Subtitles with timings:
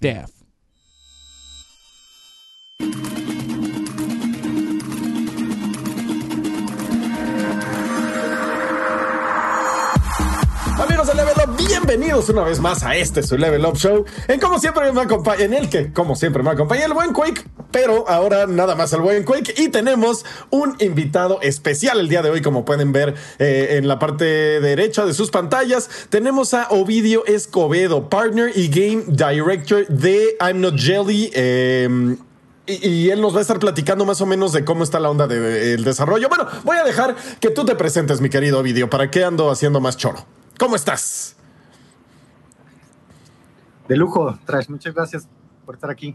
[0.00, 0.39] Death.
[11.90, 14.04] Bienvenidos una vez más a este su Level Up Show.
[14.28, 17.42] En como siempre me acompaña, en el que como siempre me acompaña el buen Quake,
[17.72, 22.30] pero ahora nada más el buen Quake y tenemos un invitado especial el día de
[22.30, 25.90] hoy, como pueden ver eh, en la parte derecha de sus pantallas.
[26.10, 31.32] Tenemos a Ovidio Escobedo, partner y game director de I'm Not Jelly.
[31.34, 32.16] Eh,
[32.68, 35.26] y, él nos va a estar platicando más o menos de cómo está la onda
[35.26, 36.28] del de, el desarrollo.
[36.28, 38.88] Bueno, voy a dejar que tú te presentes, mi querido Ovidio.
[38.88, 40.24] ¿Para qué ando haciendo más choro?
[40.56, 41.34] ¿Cómo estás?
[43.90, 44.68] De lujo, Trash.
[44.68, 45.28] Muchas gracias
[45.66, 46.14] por estar aquí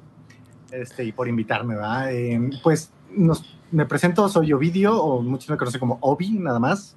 [0.71, 1.75] este, y por invitarme.
[1.75, 2.09] ¿verdad?
[2.09, 6.95] Eh, pues nos, me presento, soy Ovidio, o muchos me conocen como Obi, nada más.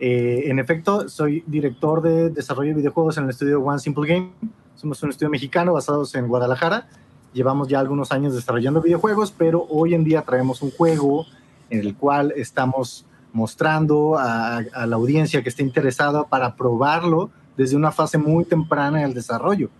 [0.00, 4.32] Eh, en efecto, soy director de desarrollo de videojuegos en el estudio One Simple Game.
[4.74, 6.88] Somos un estudio mexicano basados en Guadalajara.
[7.32, 11.24] Llevamos ya algunos años desarrollando videojuegos, pero hoy en día traemos un juego
[11.68, 17.76] en el cual estamos mostrando a, a, la audiencia que esté interesada para probarlo desde
[17.76, 19.70] una fase muy temprana en el desarrollo.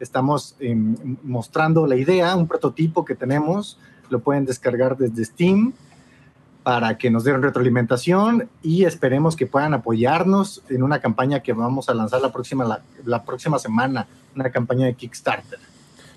[0.00, 0.74] Estamos eh,
[1.22, 5.72] mostrando la idea, un prototipo que tenemos, lo pueden descargar desde Steam
[6.62, 11.88] para que nos den retroalimentación y esperemos que puedan apoyarnos en una campaña que vamos
[11.88, 15.58] a lanzar la próxima, la, la próxima semana, una campaña de Kickstarter.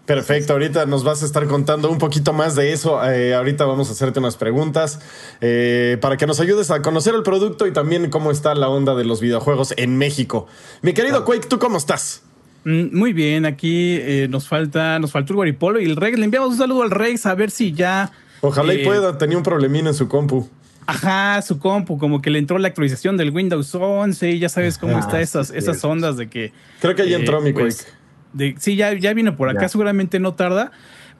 [0.06, 3.02] Perfecto, ahorita nos vas a estar contando un poquito más de eso.
[3.10, 5.00] Eh, ahorita vamos a hacerte unas preguntas
[5.40, 8.96] eh, para que nos ayudes a conocer el producto y también cómo está la onda
[8.96, 10.48] de los videojuegos en México.
[10.82, 12.24] Mi querido Quake, ¿tú cómo estás?
[12.66, 16.18] Mm, muy bien, aquí eh, nos falta nos falta el Guaripolo y el Rex.
[16.18, 18.12] Le enviamos un saludo al Rex a ver si ya.
[18.42, 20.50] Ojalá y pueda, tenía un problemín en su compu.
[20.86, 24.78] Ajá, su compu, como que le entró la actualización del Windows 11 y ya sabes
[24.78, 26.52] cómo ah, está esas, sí, esas ondas de que.
[26.82, 27.64] Creo que ahí entró mi Quake.
[27.64, 27.88] Pues,
[28.34, 29.70] de, sí, ya, ya vino por acá, ya.
[29.70, 30.72] seguramente no tarda.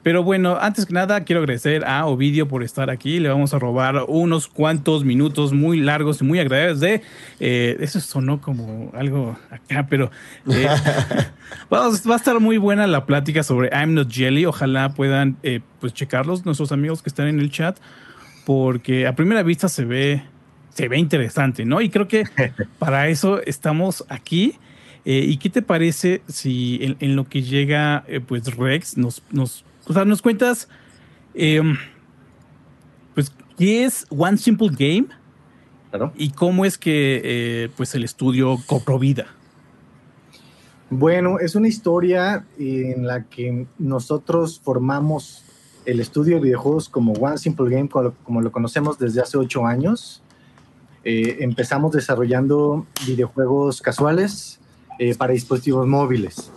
[0.04, 3.20] Pero bueno, antes que nada, quiero agradecer a Ovidio por estar aquí.
[3.20, 7.00] Le vamos a robar unos cuantos minutos muy largos y muy agradables de.
[7.40, 10.10] Eh, eso sonó como algo acá, pero.
[10.46, 10.68] Eh,
[11.70, 14.44] vamos, va a estar muy buena la plática sobre I'm Not Jelly.
[14.44, 17.78] Ojalá puedan eh, pues checarlos, nuestros amigos que están en el chat,
[18.44, 20.22] porque a primera vista se ve,
[20.74, 21.80] se ve interesante, ¿no?
[21.80, 22.24] Y creo que
[22.78, 24.58] para eso estamos aquí.
[25.06, 29.92] ¿Y qué te parece si en, en lo que llega, pues Rex, nos, nos, o
[29.92, 30.68] sea, nos cuentas,
[31.34, 31.62] eh,
[33.14, 35.06] pues, qué es One Simple Game?
[35.90, 36.12] Claro.
[36.16, 39.26] Y cómo es que, eh, pues, el estudio cobró vida.
[40.90, 45.42] Bueno, es una historia en la que nosotros formamos
[45.86, 49.36] el estudio de videojuegos como One Simple Game, como lo, como lo conocemos desde hace
[49.36, 50.22] ocho años.
[51.04, 54.58] Eh, empezamos desarrollando videojuegos casuales,
[54.98, 56.50] eh, para dispositivos móviles.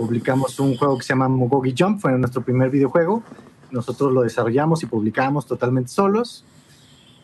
[0.00, 3.22] Publicamos un juego que se llama Mugogi Jump, fue nuestro primer videojuego.
[3.70, 6.42] Nosotros lo desarrollamos y publicamos totalmente solos.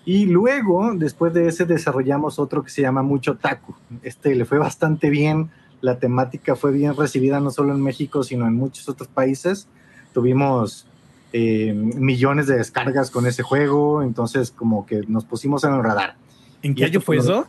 [0.04, 3.74] Y luego, después de ese, desarrollamos otro que se llama Mucho Taku.
[4.02, 5.50] Este le fue bastante bien.
[5.80, 9.68] La temática fue bien recibida no solo en México, sino en muchos otros países.
[10.12, 10.86] Tuvimos
[11.32, 16.16] eh, millones de descargas con ese juego, entonces como que nos pusimos en el radar.
[16.60, 17.46] ¿En qué año fue eso?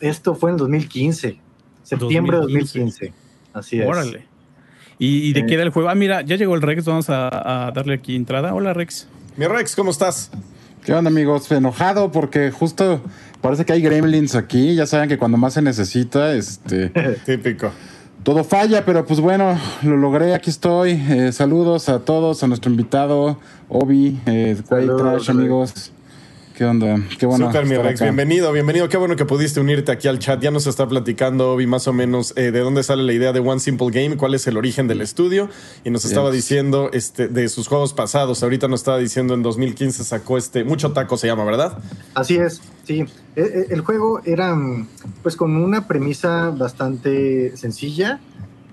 [0.00, 1.40] Esto fue en 2015.
[1.82, 3.14] Septiembre de 2015.
[3.54, 3.88] Así es.
[3.88, 4.35] Órale.
[4.98, 5.88] ¿Y, y de eh, qué era el juego?
[5.88, 6.84] Ah, mira, ya llegó el Rex.
[6.84, 8.54] Vamos a, a, darle aquí entrada.
[8.54, 9.08] Hola, Rex.
[9.36, 10.30] Mi Rex, ¿cómo estás?
[10.84, 11.50] ¿Qué onda, amigos?
[11.50, 13.02] Enojado porque justo
[13.40, 14.74] parece que hay gremlins aquí.
[14.74, 16.88] Ya saben que cuando más se necesita, este.
[17.26, 17.70] Típico.
[18.22, 20.34] Todo falla, pero pues bueno, lo logré.
[20.34, 20.92] Aquí estoy.
[21.08, 25.92] Eh, saludos a todos, a nuestro invitado, Obi, eh, Trash, amigos.
[26.56, 26.98] ¿Qué onda?
[27.18, 27.48] Qué bueno.
[27.48, 28.00] Super, mi Rex.
[28.00, 28.04] Acá.
[28.04, 28.88] Bienvenido, bienvenido.
[28.88, 30.40] Qué bueno que pudiste unirte aquí al chat.
[30.40, 33.40] Ya nos está platicando Obi más o menos eh, de dónde sale la idea de
[33.40, 35.50] One Simple Game, cuál es el origen del estudio.
[35.84, 36.12] Y nos yes.
[36.12, 38.42] estaba diciendo este, de sus juegos pasados.
[38.42, 41.76] Ahorita nos estaba diciendo en 2015 sacó este, Mucho Taco se llama, ¿verdad?
[42.14, 43.04] Así es, sí.
[43.34, 44.56] El, el juego era
[45.22, 48.18] pues con una premisa bastante sencilla.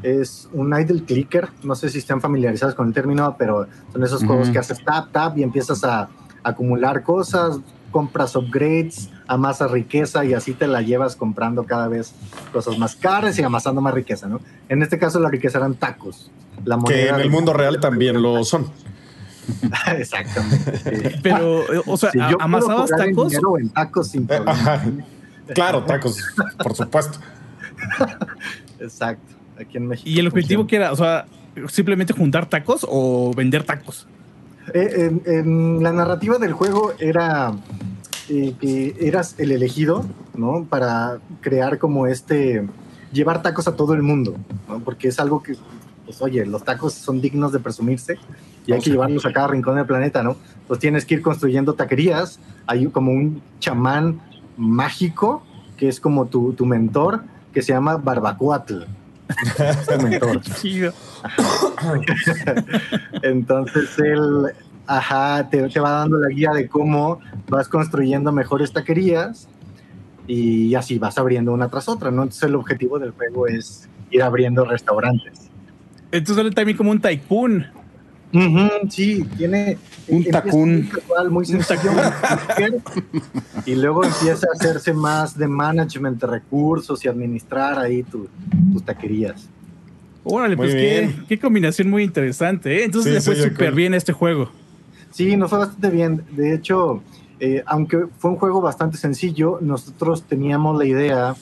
[0.04, 1.50] Es un idle clicker.
[1.64, 5.12] No sé si están familiarizados con el término, pero son esos juegos que haces tap,
[5.12, 6.08] tap y empiezas a
[6.44, 7.60] acumular cosas,
[7.92, 12.14] compras upgrades, amasas riqueza y así te la llevas comprando cada vez
[12.52, 14.42] cosas más caras y amasando más riqueza, ¿no?
[14.68, 16.30] En este caso la riqueza eran tacos.
[16.66, 18.70] La que en el mundo real también lo son.
[19.98, 21.20] Exactamente.
[21.24, 23.34] Pero, o sea, si ¿amasabas tacos?
[23.60, 24.42] En tacos sin eh,
[25.54, 26.18] claro, tacos,
[26.58, 27.20] por supuesto.
[28.80, 30.10] Exacto, aquí en México.
[30.10, 30.92] ¿Y el objetivo que era?
[30.92, 31.26] O sea,
[31.68, 34.08] simplemente juntar tacos o vender tacos?
[34.74, 37.54] Eh, en, en, la narrativa del juego era
[38.30, 40.06] eh, que eras el elegido,
[40.36, 40.66] ¿no?
[40.66, 42.68] Para crear como este,
[43.12, 44.36] llevar tacos a todo el mundo,
[44.68, 44.80] ¿no?
[44.80, 45.56] Porque es algo que
[46.06, 48.18] pues oye, los tacos son dignos de presumirse
[48.66, 50.36] y hay que llevarlos a cada rincón del planeta, ¿no?
[50.68, 54.22] Pues tienes que ir construyendo taquerías, hay como un chamán
[54.58, 55.44] mágico
[55.78, 57.24] que es como tu, tu mentor,
[57.54, 58.84] que se llama Barbacuatl.
[60.02, 60.42] Mentor.
[63.22, 64.48] Entonces él,
[64.88, 69.48] ajá, te, te, va dando la guía de cómo vas construyendo mejores taquerías
[70.28, 72.24] y así vas abriendo una tras otra, ¿no?
[72.24, 75.50] Entonces el objetivo del juego es ir abriendo restaurantes.
[76.12, 77.66] Entonces también como un tycoon.
[78.90, 79.78] Sí, tiene
[80.08, 80.90] un tacún
[81.30, 81.92] muy sencillo
[83.66, 88.30] y luego empieza a hacerse más de management de recursos y administrar ahí tus
[88.84, 89.50] taquerías.
[90.24, 92.80] Órale, pues qué, qué, combinación muy interesante.
[92.80, 92.86] ¿eh?
[92.86, 94.50] Entonces le fue súper bien este juego.
[95.12, 96.24] Sí, nos fue bastante bien.
[96.32, 97.04] De hecho,
[97.40, 101.36] eh, aunque fue un juego bastante sencillo, nosotros teníamos la idea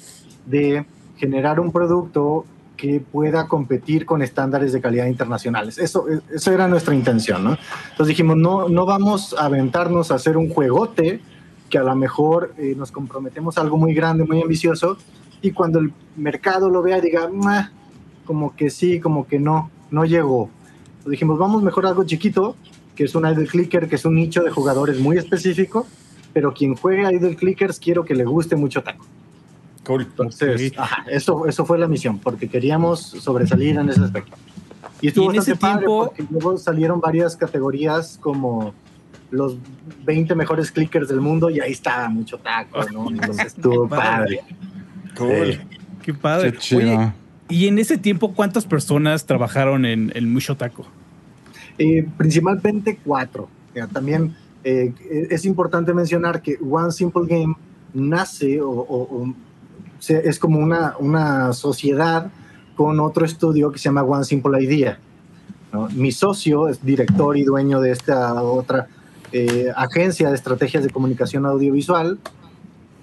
[0.47, 0.85] de
[1.17, 2.45] generar un producto
[2.81, 5.77] que pueda competir con estándares de calidad internacionales.
[5.77, 7.51] Eso, eso era nuestra intención, ¿no?
[7.91, 11.21] Entonces dijimos, no, no vamos a aventarnos a hacer un juegote
[11.69, 14.97] que a lo mejor eh, nos comprometemos a algo muy grande, muy ambicioso,
[15.43, 17.29] y cuando el mercado lo vea diga,
[18.25, 20.49] como que sí, como que no, no llegó.
[20.85, 22.55] Entonces dijimos, vamos mejor a algo chiquito,
[22.95, 25.85] que es un idle clicker, que es un nicho de jugadores muy específico,
[26.33, 29.05] pero quien juegue idle clickers quiero que le guste mucho taco.
[29.87, 30.73] Entonces,
[31.07, 34.37] eso, eso fue la misión, porque queríamos sobresalir en ese aspecto.
[35.01, 38.73] Y estuvo bastante padre porque luego salieron varias categorías como
[39.31, 39.57] los
[40.05, 43.09] 20 mejores clickers del mundo y ahí estaba mucho taco, ¿no?
[43.09, 44.41] Entonces estuvo padre.
[45.17, 45.59] Cool.
[46.03, 46.53] Qué padre.
[47.49, 50.85] y en ese tiempo, ¿cuántas personas trabajaron en Mucho Taco?
[51.77, 53.49] Eh, principalmente cuatro.
[53.91, 54.93] también eh,
[55.31, 57.55] es importante mencionar que One Simple Game
[57.93, 59.33] nace o
[60.09, 62.31] es como una, una sociedad
[62.75, 64.99] con otro estudio que se llama One Simple Idea.
[65.93, 68.87] Mi socio es director y dueño de esta otra
[69.31, 72.19] eh, agencia de estrategias de comunicación audiovisual,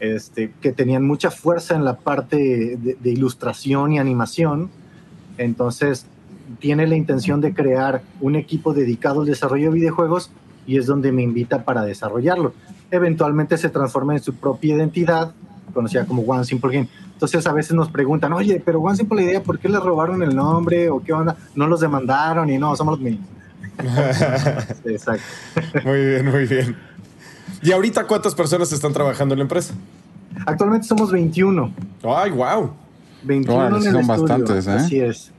[0.00, 4.70] este, que tenían mucha fuerza en la parte de, ilustración y animación.
[5.38, 6.06] Entonces,
[6.58, 10.30] tiene la intención de crear un equipo dedicado al desarrollo de videojuegos
[10.66, 12.52] y es donde me invita para desarrollarlo.
[12.90, 15.32] Eventualmente se transforma en su propia identidad
[15.78, 16.88] conocida como One Simple Game.
[17.12, 20.34] Entonces a veces nos preguntan, oye, pero One Simple Idea, ¿por qué le robaron el
[20.34, 21.36] nombre o qué onda?
[21.54, 23.28] No los demandaron y no, somos los mismos.
[24.84, 25.22] Exacto.
[25.84, 26.76] Muy bien, muy bien.
[27.62, 29.72] ¿Y ahorita cuántas personas están trabajando en la empresa?
[30.46, 31.72] Actualmente somos 21.
[32.02, 32.70] ¡Ay, wow!
[33.22, 34.72] 21 en el son bastantes, ¿eh?
[34.72, 35.30] Así es.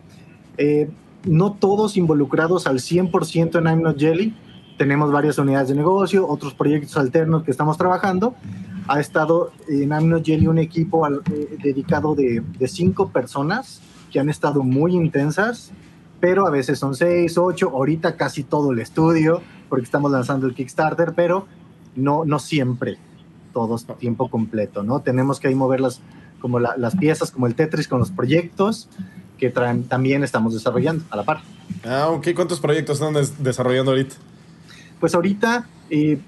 [0.58, 0.90] Eh,
[1.26, 4.36] no todos involucrados al 100% en I'm Not Jelly.
[4.78, 8.36] Tenemos varias unidades de negocio, otros proyectos alternos que estamos trabajando,
[8.90, 13.82] ha estado en Amino Jelly un equipo eh, dedicado de, cinco personas
[14.12, 15.72] que han estado muy intensas,
[16.20, 20.56] pero a veces son seis, ocho, ahorita casi todo el estudio, porque estamos lanzando el
[20.56, 21.46] Kickstarter, pero
[21.96, 22.98] no, no siempre,
[23.54, 25.02] todos tiempo completo, ¿no?
[25.02, 26.02] Tenemos que ahí mover las,
[26.42, 28.90] como las piezas, como el Tetris con los proyectos
[29.38, 31.42] que también estamos desarrollando a la par.
[31.86, 32.30] Ah, ok.
[32.36, 34.16] ¿Cuántos proyectos están desarrollando ahorita?
[35.00, 36.20] Pues ahorita eh,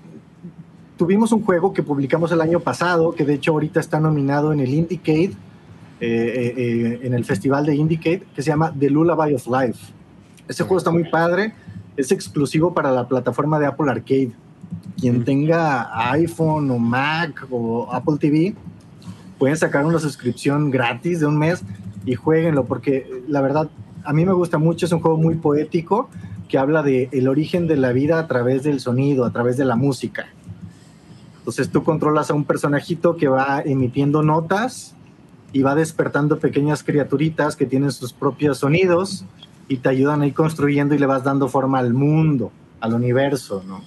[1.01, 4.59] tuvimos un juego que publicamos el año pasado, que de hecho ahorita está nominado en
[4.59, 5.33] el Indicate, eh,
[5.99, 9.79] eh, eh, en el festival de Indicate, que se llama The Lullaby of Life.
[10.47, 11.55] Ese juego está muy padre,
[11.97, 14.29] es exclusivo para la plataforma de Apple Arcade.
[14.99, 18.53] Quien tenga iPhone o Mac o Apple TV,
[19.39, 21.63] pueden sacar una suscripción gratis de un mes
[22.05, 23.71] y jueguenlo, porque la verdad,
[24.03, 26.11] a mí me gusta mucho, es un juego muy poético
[26.47, 29.65] que habla de el origen de la vida a través del sonido, a través de
[29.65, 30.27] la música.
[31.41, 34.93] Entonces tú controlas a un personajito que va emitiendo notas
[35.51, 39.25] y va despertando pequeñas criaturitas que tienen sus propios sonidos
[39.67, 43.63] y te ayudan a ir construyendo y le vas dando forma al mundo, al universo,
[43.65, 43.83] ¿no?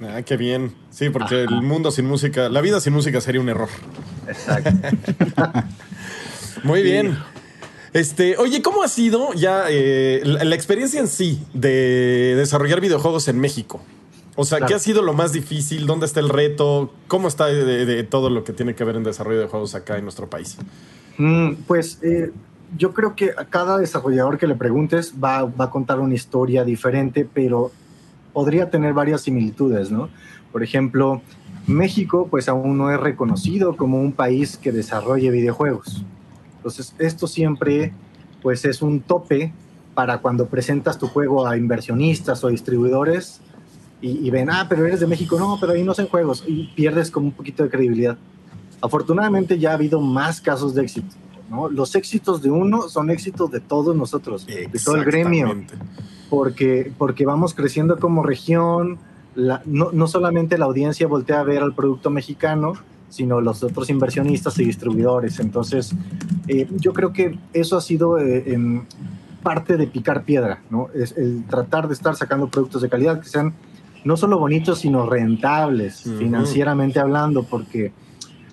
[0.00, 0.74] Ah, qué bien.
[0.90, 3.68] Sí, porque el mundo sin música, la vida sin música sería un error.
[4.26, 4.70] Exacto.
[6.64, 7.16] Muy bien.
[7.92, 13.38] Este, oye, ¿cómo ha sido ya eh, la experiencia en sí de desarrollar videojuegos en
[13.38, 13.80] México?
[14.36, 15.86] O sea, ¿qué ha sido lo más difícil?
[15.86, 16.92] ¿Dónde está el reto?
[17.08, 20.04] ¿Cómo está de, todo lo que tiene que ver en desarrollo de juegos acá en
[20.04, 20.58] nuestro país?
[21.16, 22.30] Mm, pues eh,
[22.76, 27.26] yo creo que a cada desarrollador que le preguntes va, a contar una historia diferente,
[27.32, 27.72] pero
[28.34, 30.10] podría tener varias similitudes, ¿no?
[30.52, 31.22] Por ejemplo,
[31.66, 36.04] México pues aún no es reconocido como un país que desarrolle videojuegos.
[36.58, 37.94] Entonces, esto siempre
[38.42, 39.54] pues es un tope
[39.94, 43.40] para cuando presentas tu juego a inversionistas o distribuidores
[44.00, 47.10] y, ven, ah, pero eres de México, no, pero ahí no hacen juegos y pierdes
[47.10, 48.16] como un poquito de credibilidad.
[48.82, 51.16] Afortunadamente ya ha habido más casos de éxito.
[51.50, 51.68] ¿no?
[51.68, 55.56] Los éxitos de uno son éxitos de todos nosotros, de todo el gremio,
[56.28, 58.98] porque, porque vamos creciendo como región,
[59.34, 62.74] no, no, solamente la audiencia voltea a ver al producto mexicano,
[63.08, 65.40] sino los otros inversionistas y distribuidores.
[65.40, 65.94] Entonces,
[66.48, 68.84] eh, yo creo que eso ha sido eh, en
[69.42, 70.88] parte de picar piedra, ¿no?
[70.94, 73.54] Es el tratar de estar sacando productos de calidad que sean
[74.06, 77.90] no solo bonitos, sino rentables, financieramente hablando, porque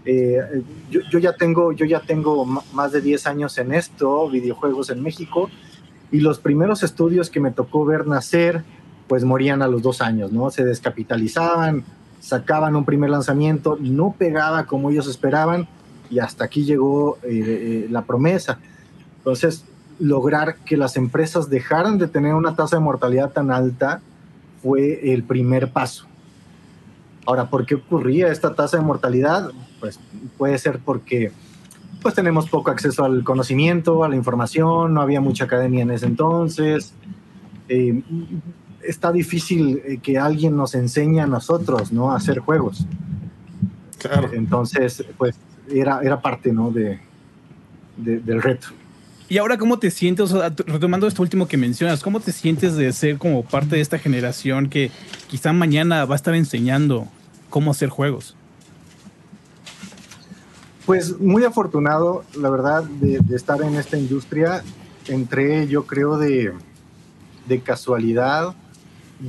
[0.04, 4.90] eh, yo, yo, ya tengo, yo ya tengo más de 10 años en esto, videojuegos
[4.90, 5.52] en México,
[6.12, 8.64] y los primeros estudios que me tocó ver nacer,
[9.08, 10.50] pues morían a los dos años, ¿no?
[10.50, 11.84] Se descapitalizaban,
[12.20, 15.68] sacaban un primer lanzamiento, no pegaba como ellos esperaban,
[16.10, 18.58] y hasta aquí llegó eh, eh, la promesa.
[19.18, 19.66] Entonces,
[20.00, 24.02] lograr que las empresas dejaran de tener una tasa de mortalidad tan alta
[24.64, 26.08] fue el primer paso.
[27.26, 29.52] Ahora, ¿por qué ocurría esta tasa de mortalidad?
[29.80, 30.00] Pues
[30.38, 31.32] puede ser porque
[32.02, 36.06] pues tenemos poco acceso al conocimiento, a la información, no había mucha academia en ese
[36.06, 36.94] entonces.
[37.70, 38.02] Eh,
[38.82, 42.12] está difícil eh, que alguien nos enseñe a nosotros, ¿no?
[42.12, 42.86] A hacer juegos.
[44.00, 44.30] Claro.
[44.34, 45.36] Entonces, pues
[45.70, 46.72] era, era parte, ¿no?
[46.72, 47.00] De,
[47.96, 48.68] del reto.
[49.30, 50.32] Y ahora, ¿cómo te sientes?
[50.32, 54.70] retomando esto último que mencionas, ¿cómo te sientes de ser como parte de esta generación
[54.70, 54.92] que
[55.28, 57.08] quizá mañana va a estar enseñando
[57.50, 58.36] cómo hacer juegos?
[60.86, 64.64] Pues muy afortunado, la verdad, de, estar en esta industria.
[65.08, 66.52] Entré, yo creo, de,
[67.48, 68.54] de casualidad.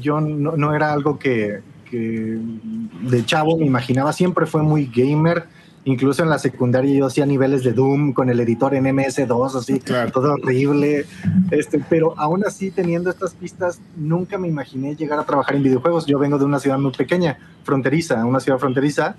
[0.00, 1.60] Yo no, era algo que,
[1.92, 5.44] de chavo me imaginaba, siempre fue muy gamer.
[5.86, 9.80] Incluso en la secundaria yo hacía niveles de Doom con el editor en MS2, así,
[10.12, 11.04] todo horrible.
[11.50, 16.06] Este, pero aún así, teniendo estas pistas, nunca me imaginé llegar a trabajar en videojuegos.
[16.06, 19.16] Yo vengo de una ciudad muy pequeña, fronteriza, una ciudad fronteriza,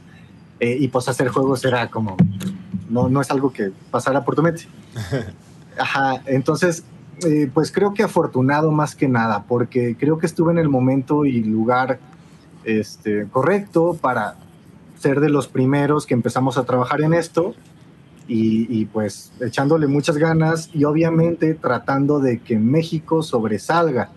[0.60, 2.18] eh, y pues hacer juegos era como,
[2.90, 4.68] no, no es algo que pasara por tu mente.
[5.78, 6.84] Ajá, entonces,
[7.28, 11.26] eh, pues creo que afortunado más que nada, porque creo que estuve en el momento
[11.26, 12.00] y lugar
[12.64, 14.38] este, correcto para
[15.06, 17.54] ser de los primeros que empezamos a trabajar en esto
[18.28, 24.10] y, y, pues echándole muchas ganas y obviamente tratando de que México sobresalga.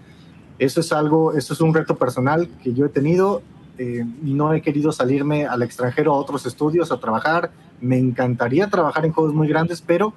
[0.59, 3.43] Eso es algo, eso es un reto personal que yo he tenido
[3.79, 7.53] eh, no he querido salirme al extranjero a otros estudios a trabajar.
[7.81, 10.15] Me encantaría trabajar en juegos muy grandes, pero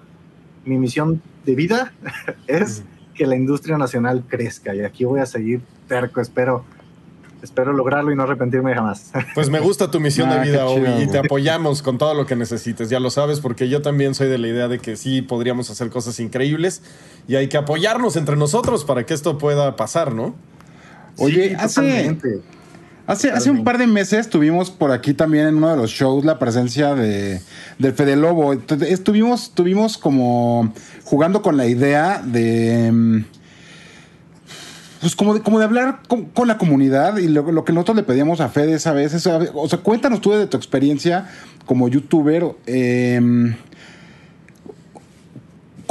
[0.65, 1.93] mi misión de vida
[2.47, 6.63] es que la industria nacional crezca y aquí voy a seguir terco, espero
[7.41, 9.11] espero lograrlo y no arrepentirme jamás.
[9.35, 12.25] Pues me gusta tu misión de ah, vida, Obi, y te apoyamos con todo lo
[12.25, 15.21] que necesites, ya lo sabes, porque yo también soy de la idea de que sí
[15.21, 16.81] podríamos hacer cosas increíbles
[17.27, 20.35] y hay que apoyarnos entre nosotros para que esto pueda pasar, ¿no?
[21.17, 22.17] Oye, hace,
[23.07, 26.23] Hace, hace un par de meses tuvimos por aquí también en uno de los shows
[26.23, 27.41] la presencia de,
[27.79, 28.53] del Fede Lobo.
[28.53, 30.71] Estuvimos, estuvimos como
[31.03, 33.23] jugando con la idea de.
[35.01, 38.39] Pues como de, como de hablar con, la comunidad y lo, que nosotros le pedíamos
[38.39, 39.25] a Fede esa vez.
[39.25, 41.27] o sea, cuéntanos tú de tu experiencia
[41.65, 42.45] como youtuber.
[42.67, 43.19] Eh,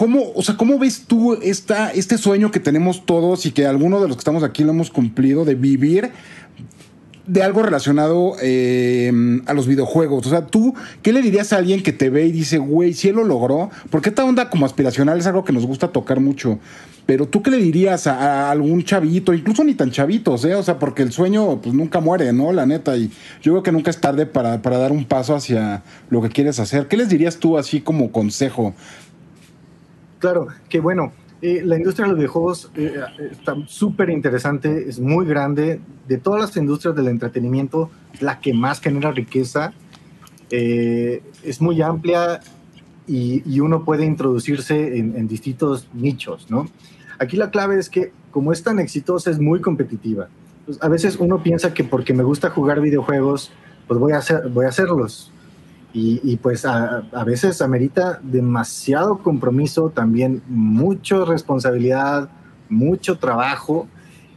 [0.00, 4.00] ¿Cómo, o sea, ¿cómo ves tú esta, este sueño que tenemos todos y que algunos
[4.00, 6.12] de los que estamos aquí lo hemos cumplido de vivir
[7.30, 9.12] de algo relacionado eh,
[9.46, 10.26] a los videojuegos.
[10.26, 13.08] O sea, tú, ¿qué le dirías a alguien que te ve y dice, güey, si
[13.08, 13.70] él lo logró?
[13.90, 16.58] Porque esta onda como aspiracional es algo que nos gusta tocar mucho.
[17.06, 20.56] Pero tú, ¿qué le dirías a, algún chavito, incluso ni tan chavitos, eh?
[20.56, 22.52] O sea, porque el sueño pues nunca muere, ¿no?
[22.52, 22.96] La neta.
[22.96, 26.30] Y yo creo que nunca es tarde para, para dar un paso hacia lo que
[26.30, 26.88] quieres hacer.
[26.88, 28.75] ¿Qué les dirías tú así como consejo?
[30.18, 35.25] Claro, que bueno, eh, la industria de los videojuegos eh, está súper interesante, es muy
[35.25, 35.80] grande.
[36.06, 39.73] De todas las industrias del entretenimiento, la que más genera riqueza.
[40.50, 42.40] Eh, es muy amplia
[43.06, 46.68] y, uno puede introducirse en, distintos nichos, ¿no?
[47.18, 50.28] Aquí la clave es que como es tan exitosa, es muy competitiva.
[50.66, 53.50] Pues, a veces uno piensa que porque me gusta jugar videojuegos,
[53.88, 55.32] pues voy a, hacer, voy a hacerlos.
[55.92, 62.28] Y, pues a, veces amerita demasiado compromiso, también mucha responsabilidad,
[62.68, 63.88] mucho trabajo.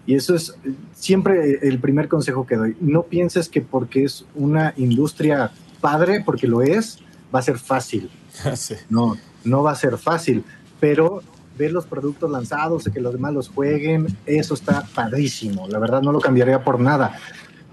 [0.05, 0.55] Y eso es
[0.93, 2.75] siempre el primer consejo que doy.
[2.81, 6.99] No pienses que porque es una industria padre, porque lo es,
[7.33, 8.09] va a ser fácil.
[8.89, 10.43] No, no va a ser fácil.
[10.79, 11.21] Pero
[11.57, 15.67] ver los productos lanzados, y que los demás los jueguen, eso está padrísimo.
[15.67, 17.15] La verdad no lo cambiaría por nada.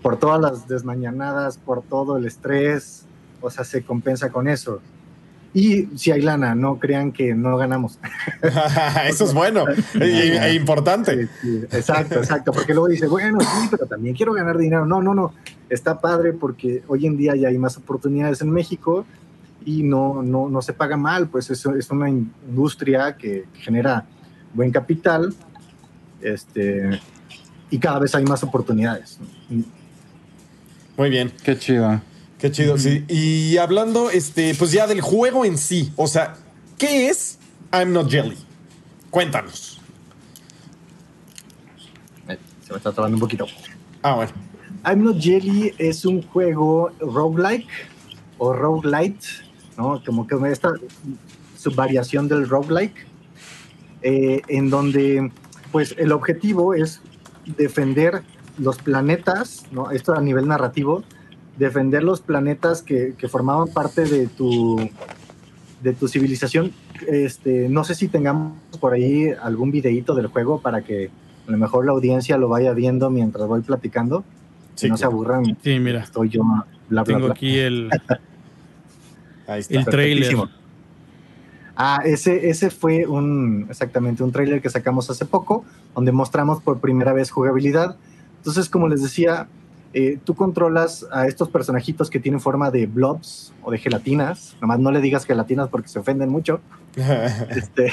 [0.02, 3.06] Por todas las desmañanadas, por todo el estrés,
[3.40, 4.80] o sea, se compensa con eso.
[5.52, 7.98] Y si hay lana, no crean que no ganamos.
[9.08, 9.64] eso es bueno
[10.00, 11.28] e, importante.
[11.72, 14.86] exacto, exacto, porque luego dice, bueno, sí, pero también quiero ganar dinero.
[14.86, 15.34] No, no, no,
[15.68, 19.04] está padre porque hoy en día ya hay más oportunidades en México
[19.64, 24.06] y no, no, no se paga mal, pues es, es una industria que genera
[24.54, 25.34] buen capital
[26.22, 27.00] este,
[27.70, 29.18] y cada vez hay más oportunidades.
[30.96, 31.32] Muy bien.
[31.42, 32.00] Qué chido.
[32.40, 33.04] Qué chido, sí.
[33.08, 36.36] Y hablando, este, pues ya del juego en sí, o sea,
[36.78, 37.38] ¿qué es
[37.72, 38.38] I'm Not Jelly?
[39.10, 39.78] Cuéntanos.
[42.26, 43.46] Se me está trabando un poquito.
[44.02, 44.32] Ah, bueno.
[44.86, 47.68] I'm Not Jelly es un juego roguelike
[48.38, 49.26] o roguelite,
[49.76, 50.02] ¿no?
[50.02, 50.72] Como que esta
[51.58, 53.06] subvariación del roguelike,
[54.00, 55.30] eh, en donde,
[55.72, 57.02] pues, el objetivo es
[57.58, 58.22] defender
[58.56, 59.90] los planetas, ¿no?
[59.90, 61.02] Esto a nivel narrativo,
[61.60, 64.80] defender los planetas que, que formaban parte de tu,
[65.82, 66.72] de tu civilización.
[67.06, 71.10] Este, no sé si tengamos por ahí algún videíto del juego para que
[71.46, 74.24] a lo mejor la audiencia lo vaya viendo mientras voy platicando.
[74.74, 75.58] Sí, no se aburran.
[75.62, 76.00] Sí, mira.
[76.00, 76.42] Estoy yo.
[76.88, 77.34] Bla, Tengo bla.
[77.34, 77.90] aquí el,
[79.46, 79.78] Ahí está.
[79.78, 80.36] el trailer.
[81.76, 85.64] Ah, ese, ese fue un, exactamente, un trailer que sacamos hace poco,
[85.94, 87.96] donde mostramos por primera vez jugabilidad.
[88.38, 89.48] Entonces, como les decía,
[89.92, 94.56] eh, tú controlas a estos personajitos que tienen forma de blobs o de gelatinas.
[94.60, 96.60] Nomás no le digas gelatinas porque se ofenden mucho.
[97.50, 97.92] Este,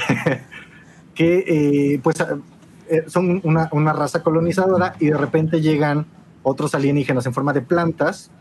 [1.15, 2.17] que eh, pues
[2.89, 6.05] eh, son una, una raza colonizadora y de repente llegan
[6.43, 8.31] otros alienígenas en forma de plantas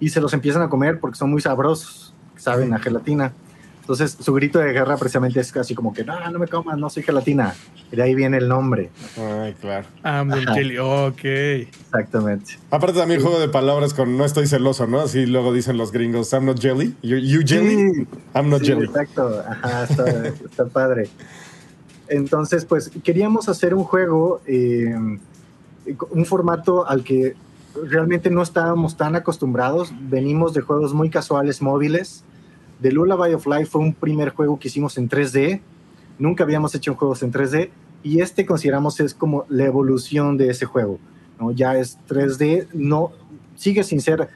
[0.00, 3.32] y se los empiezan a comer porque son muy sabrosos, saben a gelatina.
[3.82, 6.88] Entonces su grito de guerra precisamente es casi como que no, no me comas, no
[6.88, 7.52] soy gelatina.
[7.90, 9.86] Y de ahí viene el nombre, Ay, claro.
[10.04, 10.54] I'm Not Ajá.
[10.54, 10.78] Jelly.
[10.78, 11.24] Ok.
[11.24, 12.58] exactamente.
[12.70, 15.00] Aparte también juego de palabras con no estoy celoso, ¿no?
[15.00, 16.94] Así luego dicen los gringos, I'm not jelly.
[17.02, 17.92] You, you jelly?
[17.92, 18.84] Sí, I'm not sí, jelly.
[18.84, 21.10] Exacto, Ajá, está, está padre.
[22.06, 24.94] Entonces, pues queríamos hacer un juego, eh,
[26.10, 27.34] un formato al que
[27.88, 29.92] realmente no estábamos tan acostumbrados.
[30.02, 32.22] Venimos de juegos muy casuales, móviles.
[32.82, 35.60] The Lullaby of Life fue un primer juego que hicimos en 3D.
[36.18, 37.70] Nunca habíamos hecho juegos en 3D
[38.02, 40.98] y este consideramos es como la evolución de ese juego.
[41.38, 41.52] ¿no?
[41.52, 43.12] Ya es 3D, no
[43.54, 44.28] sigue sin ser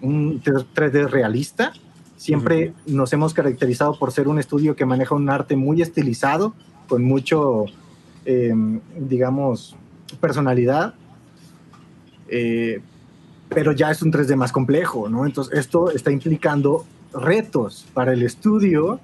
[0.00, 1.74] un 3D realista.
[2.16, 6.54] Siempre nos hemos caracterizado por ser un estudio que maneja un arte muy estilizado,
[6.88, 7.66] con mucho,
[8.24, 8.52] eh,
[8.98, 9.76] digamos,
[10.20, 10.94] personalidad.
[12.28, 12.80] Eh,
[13.48, 15.26] pero ya es un 3D más complejo, ¿no?
[15.26, 19.00] Entonces, esto está implicando retos para el estudio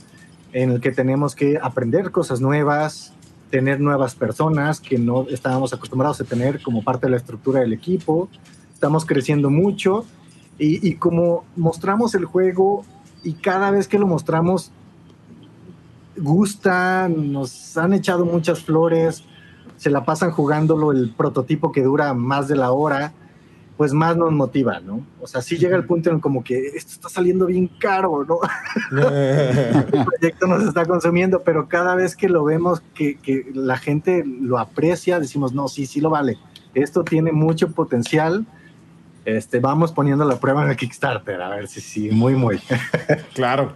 [0.53, 3.13] en el que tenemos que aprender cosas nuevas,
[3.51, 7.73] tener nuevas personas que no estábamos acostumbrados a tener como parte de la estructura del
[7.73, 8.29] equipo.
[8.73, 10.05] Estamos creciendo mucho
[10.59, 12.85] y, y como mostramos el juego
[13.23, 14.71] y cada vez que lo mostramos
[16.17, 19.25] gusta, nos han echado muchas flores,
[19.77, 23.13] se la pasan jugándolo el prototipo que dura más de la hora,
[23.77, 25.05] pues más nos motiva, ¿no?
[25.21, 28.39] O sea, sí llega el punto en como que esto está saliendo bien caro, ¿no?
[28.99, 34.25] el proyecto nos está consumiendo, pero cada vez que lo vemos que, que la gente
[34.25, 36.39] lo aprecia, decimos, no, sí, sí lo vale.
[36.75, 38.47] Esto tiene mucho potencial.
[39.25, 42.61] Este, vamos poniendo la prueba en el Kickstarter, a ver si sí, muy, muy.
[43.35, 43.73] claro.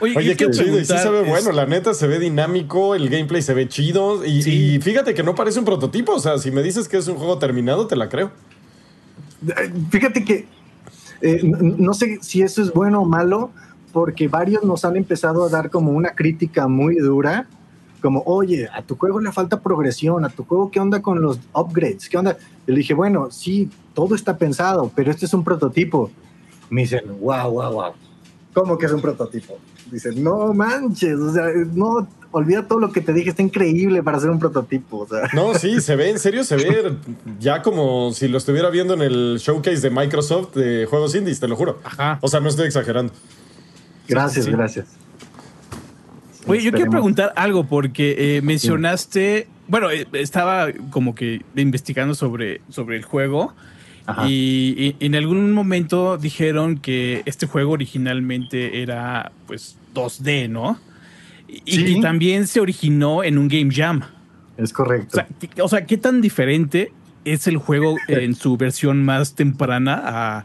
[0.00, 0.78] Oye, qué chido.
[0.78, 4.24] Y sí se ve bueno, la neta se ve dinámico, el gameplay se ve chido.
[4.24, 4.74] Y, Sí.
[4.76, 6.12] y fíjate que no parece un prototipo.
[6.12, 8.30] O sea, si me dices que es un juego terminado, te la creo.
[9.90, 10.46] Fíjate que
[11.22, 13.50] eh, no sé si eso es bueno o malo,
[13.92, 17.46] porque varios nos han empezado a dar como una crítica muy dura,
[18.00, 21.38] como, oye, a tu juego le falta progresión, a tu juego, ¿qué onda con los
[21.52, 22.08] upgrades?
[22.08, 22.36] ¿Qué onda?
[22.66, 26.10] Le dije, bueno, sí, todo está pensado, pero este es un prototipo.
[26.70, 27.92] Me dicen, wow, wow, wow.
[28.54, 29.58] ¿Cómo que es un prototipo?
[29.90, 34.18] Dicen, no manches, o sea, no, olvida todo lo que te dije, está increíble para
[34.18, 34.98] hacer un prototipo.
[34.98, 36.94] O sea, No, sí, se ve, en serio, se ve
[37.38, 41.48] ya como si lo estuviera viendo en el showcase de Microsoft de juegos indies, te
[41.48, 41.80] lo juro.
[41.84, 42.18] Ajá.
[42.20, 43.12] O sea, no estoy exagerando.
[44.08, 44.50] gracias, sí.
[44.50, 44.86] gracias.
[46.46, 52.62] Oye, yo quiero preguntar algo porque eh, mencionaste, bueno, eh, estaba como que investigando sobre,
[52.70, 53.54] sobre el juego
[54.26, 60.78] y, y en algún momento dijeron que este juego originalmente era pues 2D, ¿no?
[61.50, 61.94] Y, y Sí.
[61.96, 64.02] que también se originó en un Game Jam.
[64.56, 65.14] Es O correcto.
[65.16, 66.92] sea, que- o sea, ¿qué tan diferente
[67.24, 70.44] es el juego en su versión más temprana a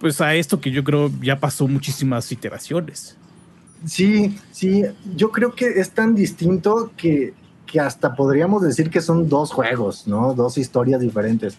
[0.00, 3.16] pues a esto que yo creo ya pasó muchísimas iteraciones?
[3.84, 4.82] Sí, sí,
[5.14, 7.34] yo creo que es tan distinto que,
[7.66, 10.32] que hasta podríamos decir que son dos juegos, ¿no?
[10.34, 11.56] Dos historias diferentes.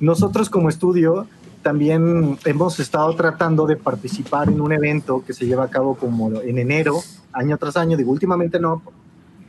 [0.00, 1.26] Nosotros como estudio
[1.68, 6.40] también hemos estado tratando de participar en un evento que se lleva a cabo como
[6.40, 6.96] en enero,
[7.30, 8.80] año tras año, digo, últimamente no,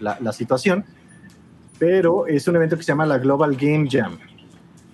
[0.02, 0.84] la, la situación,
[1.78, 4.18] pero es un evento que se llama la Global Game Jam.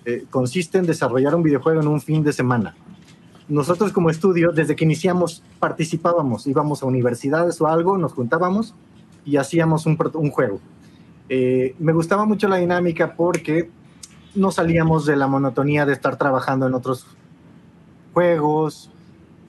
[0.04, 2.76] Eh, consiste en desarrollar un videojuego en un fin de semana.
[3.48, 8.72] nosotros como estudio, desde que iniciamos, participábamos, íbamos a universidades o algo, nos juntábamos
[9.24, 10.60] y hacíamos un, un juego.
[11.28, 13.68] Eh, me gustaba mucho la dinámica porque
[14.36, 17.06] no salíamos de la monotonía de estar trabajando en otros
[18.12, 18.90] juegos,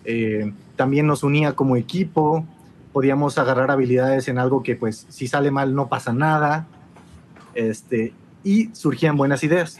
[0.05, 2.45] eh, también nos unía como equipo,
[2.93, 6.67] podíamos agarrar habilidades en algo que pues si sale mal no pasa nada,
[7.53, 9.79] este, y surgían buenas ideas.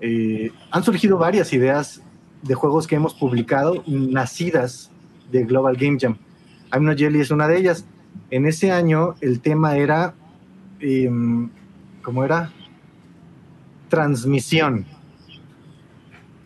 [0.00, 2.02] Eh, han surgido varias ideas
[2.42, 4.90] de juegos que hemos publicado nacidas
[5.30, 6.16] de Global Game Jam.
[6.72, 7.84] I'm Not Jelly es una de ellas.
[8.30, 10.14] En ese año el tema era,
[10.80, 11.50] em,
[12.02, 12.52] ¿cómo era?
[13.94, 14.86] Transmisión.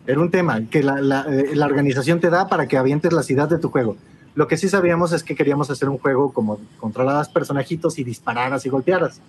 [0.05, 3.49] Era un tema que la, eh, la, organización te da para que avientes la ciudad
[3.49, 3.97] de tu juego.
[4.35, 8.67] Lo que sí sabíamos es que queríamos hacer un juego como controladas personajitos y dispararas
[8.67, 9.19] y golpearas.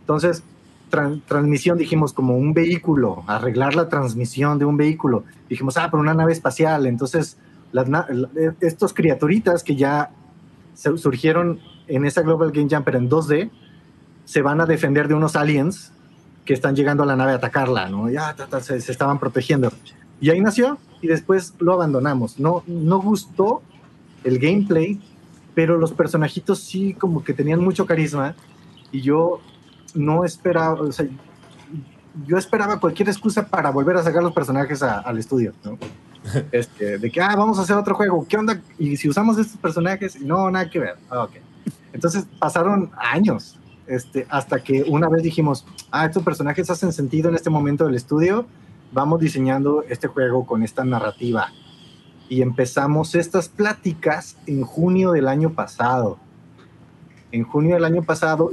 [0.00, 0.42] Entonces,
[1.26, 5.24] transmisión, dijimos, como un vehículo, arreglar la transmisión de un vehículo.
[5.48, 6.84] Dijimos, ah, pero una nave espacial.
[6.84, 7.38] Entonces,
[7.72, 7.88] las,
[8.60, 10.10] estos criaturitas que ya
[10.74, 13.50] surgieron en esa Global Game Jumper en 2D,
[14.26, 15.92] se van a defender de unos aliens
[16.44, 18.10] que están llegando a la nave a atacarla, ¿no?
[18.10, 19.72] Ya se, se, estaban protegiendo.
[20.20, 22.38] Y ahí nació y después lo abandonamos.
[22.38, 23.62] No, no gustó
[24.24, 25.00] el gameplay,
[25.54, 28.34] pero los personajitos sí como que tenían mucho carisma
[28.90, 29.40] y yo
[29.94, 31.06] no esperaba, o sea,
[32.26, 35.78] yo esperaba cualquier excusa para volver a sacar los personajes al estudio, ¿no?
[36.52, 38.60] Este, de que, ah, vamos a hacer otro juego, ¿qué onda?
[38.78, 40.96] Y si usamos estos personajes, no, nada que ver.
[41.10, 41.40] Ah, okay.
[41.92, 47.34] Entonces pasaron años este, hasta que una vez dijimos, ah, estos personajes hacen sentido en
[47.34, 48.46] este momento del estudio,
[48.92, 51.48] vamos diseñando este juego con esta narrativa.
[52.28, 56.18] Y empezamos estas pláticas en junio del año pasado.
[57.30, 58.52] En junio del año pasado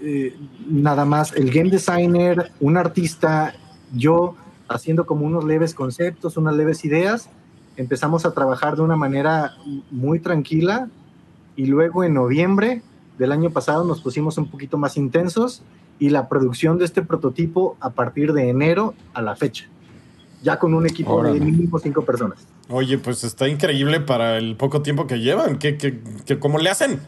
[0.00, 0.36] eh,
[0.68, 3.54] nada más el game designer, un artista,
[3.94, 4.34] yo
[4.68, 7.30] haciendo como unos leves conceptos, unas leves ideas,
[7.76, 9.54] empezamos a trabajar de una manera
[9.90, 10.88] muy tranquila
[11.56, 12.82] y luego en noviembre
[13.18, 15.62] del año pasado nos pusimos un poquito más intensos
[15.98, 19.66] y la producción de este prototipo a partir de enero a la fecha,
[20.42, 22.46] ya con un equipo de mínimo cinco personas.
[22.68, 25.58] Oye, pues está increíble para el poco tiempo que llevan.
[25.58, 27.00] ¿Qué, qué, qué cómo le hacen?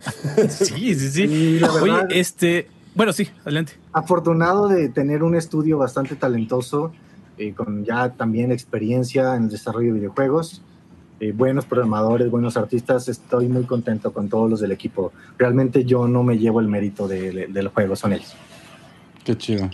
[0.48, 1.60] sí, sí, sí.
[1.82, 3.74] Oye, este, bueno, sí, adelante.
[3.92, 6.92] Afortunado de tener un estudio bastante talentoso,
[7.38, 10.62] eh, con ya también experiencia en el desarrollo de videojuegos,
[11.20, 15.12] eh, buenos programadores, buenos artistas, estoy muy contento con todos los del equipo.
[15.38, 18.34] Realmente yo no me llevo el mérito del juego, son ellos.
[19.24, 19.70] Qué chido.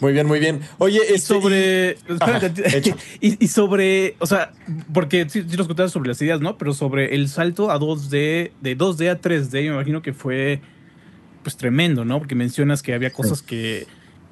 [0.00, 0.60] Muy bien, muy bien.
[0.78, 1.96] Oye, es sobre.
[3.20, 4.14] y, sobre.
[4.20, 4.52] O sea,
[4.92, 6.56] porque sí, nos contabas sobre las ideas, ¿no?
[6.56, 10.60] Pero sobre el salto a 2D, de 2D a 3D, me imagino que fue
[11.42, 12.18] pues tremendo, ¿no?
[12.18, 13.86] Porque mencionas que había cosas que,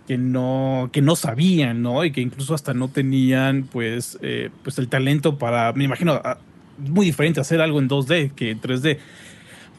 [0.07, 2.05] que no, que no sabían, ¿no?
[2.05, 5.73] Y que incluso hasta no tenían, pues, eh, pues el talento para.
[5.73, 6.39] Me imagino, ah,
[6.79, 8.99] muy diferente hacer algo en 2D que en 3D.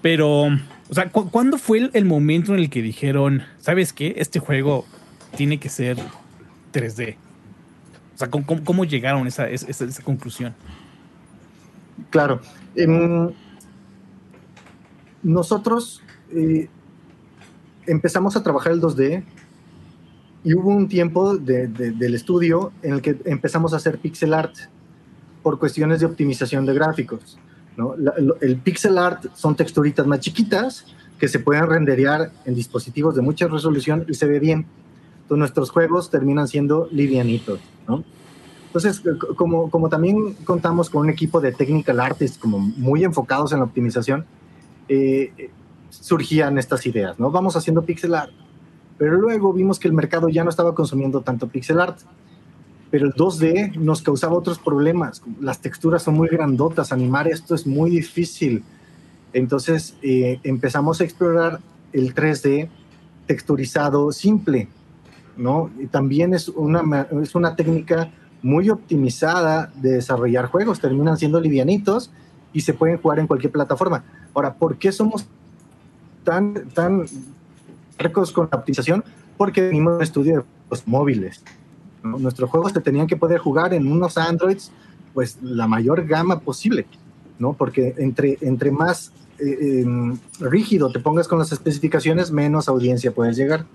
[0.01, 4.15] Pero, o sea, ¿cuándo fue el momento en el que dijeron, ¿sabes qué?
[4.17, 4.85] Este juego
[5.35, 5.97] tiene que ser
[6.73, 7.15] 3D.
[8.13, 10.55] O sea, ¿cómo, llegaron a esa, esa, conclusión?
[12.09, 12.41] Claro.
[15.21, 16.67] nosotros eh,
[17.85, 19.23] empezamos a trabajar el 2D
[20.43, 24.55] y hubo un tiempo del estudio en el que empezamos a hacer pixel art
[25.43, 27.37] por cuestiones de optimización de gráficos.
[28.41, 30.85] el pixel art son texturitas más chiquitas
[31.19, 34.65] que se pueden renderear en dispositivos de mucha resolución y se ve bien
[35.35, 38.03] nuestros juegos terminan siendo livianitos, ¿no?
[38.67, 39.01] Entonces,
[39.35, 43.65] como, como también contamos con un equipo de technical artists como muy enfocados en la
[43.65, 44.25] optimización,
[44.87, 45.49] eh,
[45.89, 47.31] surgían estas ideas, ¿no?
[47.31, 48.31] Vamos haciendo pixel art.
[48.97, 51.99] Pero luego vimos que el mercado ya no estaba consumiendo tanto pixel art.
[52.89, 55.21] Pero el 2D nos causaba otros problemas.
[55.41, 58.63] Las texturas son muy grandotas, animar esto es muy difícil.
[59.33, 61.59] Entonces eh, empezamos a explorar
[61.91, 62.69] el 3D
[63.27, 64.69] texturizado simple,
[65.35, 65.69] ¿no?
[65.91, 68.09] También es una, es una técnica
[68.41, 72.11] muy optimizada de desarrollar juegos, terminan siendo livianitos
[72.53, 74.03] y se pueden jugar en cualquier plataforma.
[74.33, 75.27] Ahora, ¿por qué somos
[76.23, 77.05] tan, tan
[77.97, 79.03] ricos con la optimización?
[79.37, 81.43] Porque venimos de estudio de los móviles.
[82.03, 84.71] Nuestros juegos se tenían que poder jugar en unos Androids,
[85.13, 86.85] pues la mayor gama posible,
[87.39, 87.53] ¿no?
[87.53, 93.35] Porque entre, entre más eh, em, rígido te pongas con las especificaciones, menos audiencia puedes
[93.35, 93.65] llegar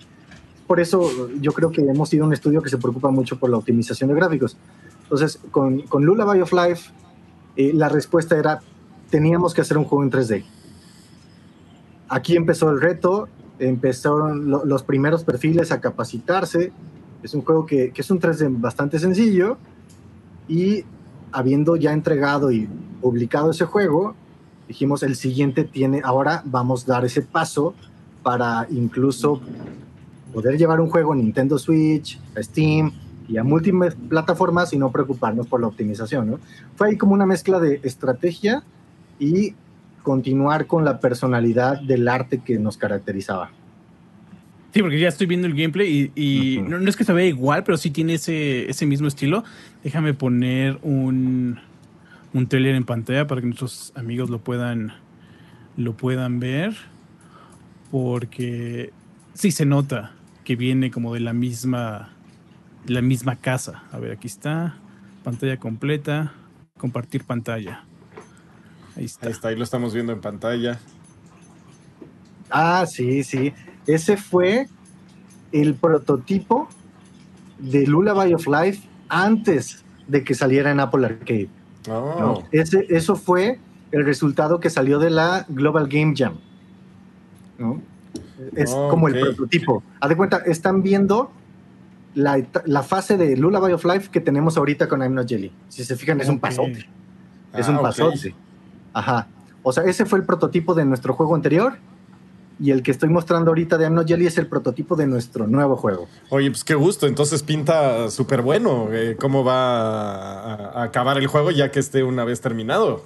[0.72, 3.58] por eso yo creo que hemos sido un estudio que se preocupa mucho por la
[3.58, 4.56] optimización de gráficos.
[5.02, 6.90] Entonces, con, con Lullaby of Life,
[7.56, 8.60] eh, la respuesta era,
[9.10, 10.44] teníamos que hacer un juego en 3D.
[12.08, 13.28] Aquí empezó el reto,
[13.68, 16.72] empezaron los primeros perfiles a capacitarse.
[17.22, 19.56] Es un juego que, es un 3D bastante sencillo,
[20.48, 20.84] Y
[21.30, 22.68] habiendo ya entregado y
[23.00, 24.14] publicado ese juego,
[24.68, 27.74] dijimos el siguiente tiene, ahora vamos a dar ese paso
[28.22, 29.40] para incluso
[30.32, 32.92] poder llevar un juego a Nintendo Switch, a Steam
[33.28, 36.30] y a múltiples plataformas y no preocuparnos por la optimización.
[36.32, 36.38] ¿no?
[36.76, 38.62] Fue ahí como una mezcla de estrategia
[39.18, 39.54] y
[40.02, 43.50] continuar con la personalidad del arte que nos caracterizaba.
[44.72, 47.76] Sí, porque ya estoy viendo el gameplay y, no, es que se vea igual, pero
[47.76, 49.44] sí tiene ese, ese mismo estilo.
[49.84, 51.58] Déjame poner un,
[52.32, 54.94] un trailer en pantalla para que nuestros amigos lo puedan,
[55.76, 56.74] lo puedan ver.
[57.90, 58.92] Porque
[59.34, 60.12] sí se nota
[60.44, 62.08] que viene como de la misma,
[62.86, 63.82] la misma casa.
[63.92, 64.76] A ver, aquí está.
[65.22, 66.32] Pantalla completa.
[66.78, 67.84] Compartir pantalla.
[68.96, 69.26] Ahí está.
[69.26, 70.78] Ahí está, ahí lo estamos viendo en pantalla.
[72.50, 73.52] Ah, sí, sí.
[73.86, 74.68] Ese fue
[75.52, 76.68] el prototipo
[77.58, 81.48] de Lullaby of Life antes de que saliera en Apple Arcade.
[81.88, 82.42] Oh.
[82.52, 83.58] Ese, eso fue
[83.90, 86.38] el resultado que salió de la Global Game Jam.
[88.56, 89.82] Es oh, como el prototipo.
[90.00, 91.30] Haz de cuenta, están viendo
[92.14, 95.52] la, la, fase de Lullaby of Life que tenemos ahorita con I'm Not Jelly.
[95.68, 96.88] Si se fijan, es un pasote.
[97.54, 98.34] Es un ah, pasote.
[98.92, 99.28] Ajá.
[99.62, 101.74] O sea, ese fue el prototipo de nuestro juego anterior
[102.62, 105.76] y el que estoy mostrando ahorita de I'm Jelly es el prototipo de nuestro nuevo
[105.76, 106.06] juego.
[106.30, 107.06] Oye, pues qué gusto.
[107.06, 108.88] Entonces pinta súper bueno.
[108.92, 113.04] Eh, ¿Cómo va a, acabar el juego ya que esté una vez terminado?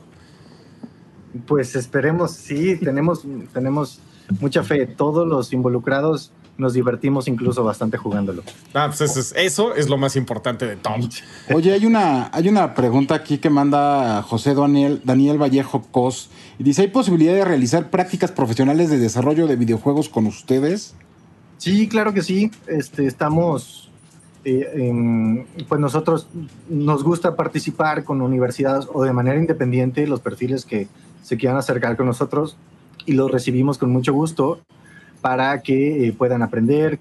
[1.47, 4.01] Pues esperemos, sí, tenemos, tenemos
[4.41, 4.87] mucha fe.
[4.87, 8.43] Todos los involucrados nos divertimos incluso bastante jugándolo.
[8.75, 10.95] Ah, pues eso es, lo más importante de todo.
[11.55, 16.31] Oye, hay una, hay una pregunta aquí que manda José Daniel, Daniel Vallejo Cos.
[16.59, 20.95] Y dice, ¿hay posibilidad de realizar prácticas profesionales de desarrollo de videojuegos con ustedes?
[21.59, 22.51] Sí, claro que sí.
[22.67, 23.91] Este, estamos,
[24.45, 26.29] eh, pues nosotros
[26.69, 30.89] nos gusta participar con universidades o de manera independiente los perfiles que
[31.23, 32.57] se quieran acercar con nosotros
[33.05, 34.61] y los recibimos con mucho gusto
[35.21, 36.99] para que eh, puedan aprender,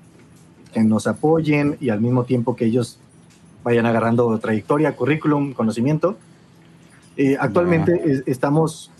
[0.73, 2.97] que nos apoyen y al mismo tiempo que ellos
[3.63, 6.17] vayan agarrando trayectoria, currículum, conocimiento.
[7.17, 8.91] Eh, actualmente estamos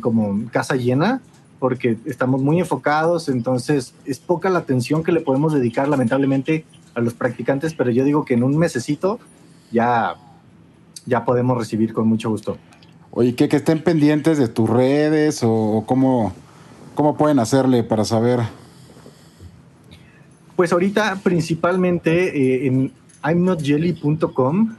[0.00, 1.20] como casa llena
[1.58, 7.00] porque estamos muy enfocados, entonces es poca la atención que le podemos dedicar lamentablemente a
[7.00, 9.18] los practicantes, pero yo digo que en un mesecito
[9.72, 10.14] ya,
[11.06, 12.58] ya podemos recibir con mucho gusto.
[13.10, 16.32] Oye, que, que estén pendientes de tus redes o cómo,
[16.94, 18.40] cómo pueden hacerle para saber
[20.56, 22.92] pues ahorita principalmente eh, en
[23.24, 24.76] imnotjelly.com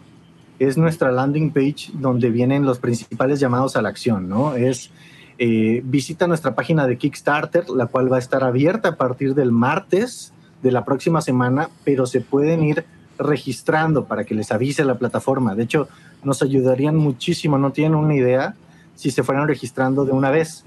[0.59, 4.55] es nuestra landing page donde vienen los principales llamados a la acción, ¿no?
[4.55, 4.89] Es
[5.37, 9.51] eh, visita nuestra página de Kickstarter, la cual va a estar abierta a partir del
[9.51, 10.33] martes
[10.63, 12.85] de la próxima semana, pero se pueden ir
[13.17, 15.55] registrando para que les avise la plataforma.
[15.55, 15.89] De hecho,
[16.23, 18.55] nos ayudarían muchísimo, no tienen una idea
[18.95, 20.63] si se fueran registrando de una vez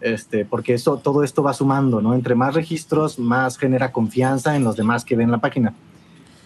[0.00, 2.14] este, porque eso, todo esto va sumando, ¿no?
[2.14, 5.74] Entre más registros, más genera confianza en los demás que ven la página.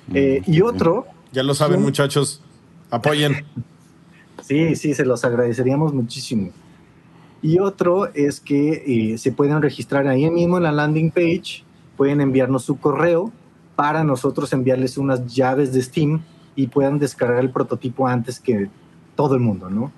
[0.09, 1.07] Mm, eh, y otro...
[1.33, 2.43] Ya lo saben, muchachos,
[2.91, 3.45] apoyen.
[4.43, 6.51] sí, sí, se los agradeceríamos muchísimo.
[7.41, 11.65] Y otro es que eh, se pueden registrar ahí mismo en la landing page,
[11.97, 13.33] pueden enviarnos su correo
[13.75, 16.23] para nosotros enviarles unas llaves de Steam
[16.55, 18.69] y puedan descargar el prototipo antes que
[19.17, 19.91] todo el mundo, ¿no?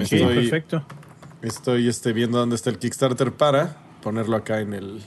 [0.00, 0.84] Estoy, perfecto.
[1.42, 5.00] Estoy este, viendo dónde está el Kickstarter para ponerlo acá en el.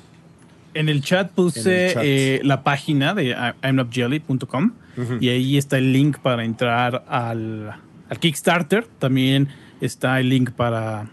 [0.73, 4.71] En el chat puse eh, la página de imnotjelly.com
[5.19, 7.75] y ahí está el link para entrar al,
[8.19, 8.85] Kickstarter.
[8.99, 9.47] También
[9.81, 11.09] está el link para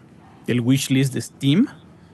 [0.46, 1.66] el wishlist de Steam.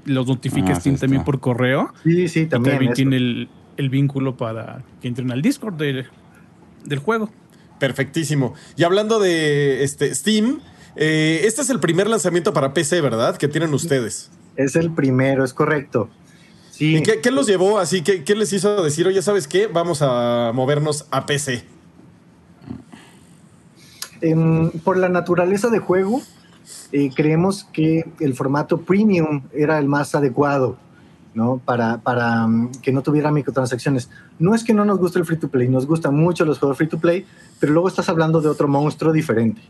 [0.04, 1.92] Los notifica ah, Steam también por correo.
[2.04, 2.76] Sí, sí, también.
[2.76, 7.30] también tiene el, vínculo para que entren al Discord del juego.
[7.82, 8.54] Perfectísimo.
[8.76, 10.60] Y hablando de este Steam,
[10.96, 13.36] eh, este es el primer lanzamiento para PC, ¿verdad?
[13.36, 14.30] Que tienen ustedes.
[14.56, 16.08] Es el primero, es correcto.
[16.70, 16.96] Sí.
[16.96, 18.02] ¿Y qué, los llevó así?
[18.02, 19.66] ¿Qué, ¿Qué, les hizo decir, oye, ¿sabes qué?
[19.66, 21.64] Vamos a movernos a PC?
[24.84, 26.22] por la naturaleza de juego,
[26.92, 30.76] eh, creemos que el formato premium era el más adecuado,
[31.34, 31.60] ¿no?
[31.64, 34.10] Para, para um, que no tuviera microtransacciones.
[34.38, 36.78] No es que no nos guste el free to play, nos gustan mucho los juegos
[36.78, 37.26] free to play,
[37.58, 39.60] pero luego estás hablando de otro monstruo diferente.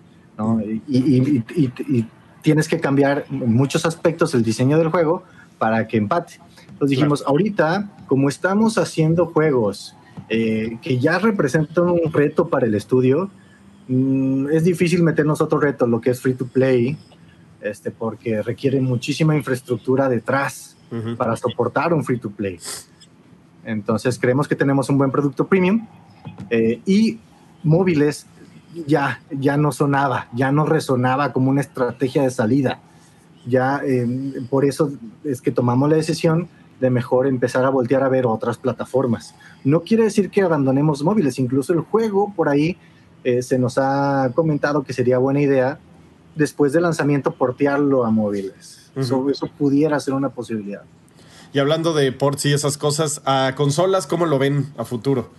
[0.89, 2.07] Y,
[2.43, 5.23] tienes que cambiar en muchos aspectos el diseño del juego
[5.59, 6.41] para que empate.
[6.71, 9.95] Entonces dijimos, ahorita, como estamos haciendo juegos
[10.29, 13.31] eh, que ya representan un reto para el estudio,
[13.87, 16.97] mm, es difícil meternos otro reto, lo que es free to play,
[17.61, 20.77] este, porque requiere muchísima infraestructura detrás
[21.17, 22.59] para soportar un free to play.
[23.65, 25.87] Entonces creemos que tenemos un buen producto premium
[26.51, 27.19] eh, y
[27.63, 28.27] móviles
[28.87, 32.81] ya, ya no sonaba, ya no resonaba como una estrategia de salida.
[33.47, 34.07] Ya eh,
[34.51, 34.93] por eso
[35.25, 36.49] es que tomamos la decisión
[36.81, 39.35] de mejor empezar a voltear a ver otras plataformas.
[39.65, 42.77] No quiere decir que abandonemos móviles, incluso el juego por ahí
[43.25, 45.79] eh, se nos ha comentado que sería buena idea
[46.35, 48.91] después del lanzamiento portearlo a móviles.
[48.97, 50.83] eso, eso pudiera ser una posibilidad.
[51.53, 55.31] Y hablando de ports y esas cosas, a consolas, ¿cómo lo ven a futuro?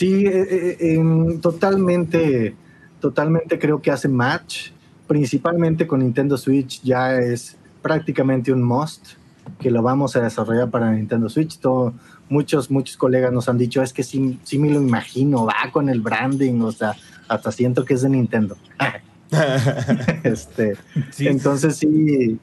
[0.00, 2.54] Sí, eh, eh, totalmente,
[3.02, 4.70] totalmente creo que hace match,
[5.06, 9.08] principalmente con Nintendo Switch ya es prácticamente un must
[9.58, 11.58] que lo vamos a desarrollar para Nintendo Switch.
[11.58, 11.92] Todo,
[12.30, 15.90] muchos, muchos colegas nos han dicho, es que sí, sí me lo imagino, va con
[15.90, 16.94] el branding, o sea,
[17.28, 18.56] hasta siento que es de Nintendo.
[20.22, 20.78] este,
[21.18, 22.38] Entonces sí,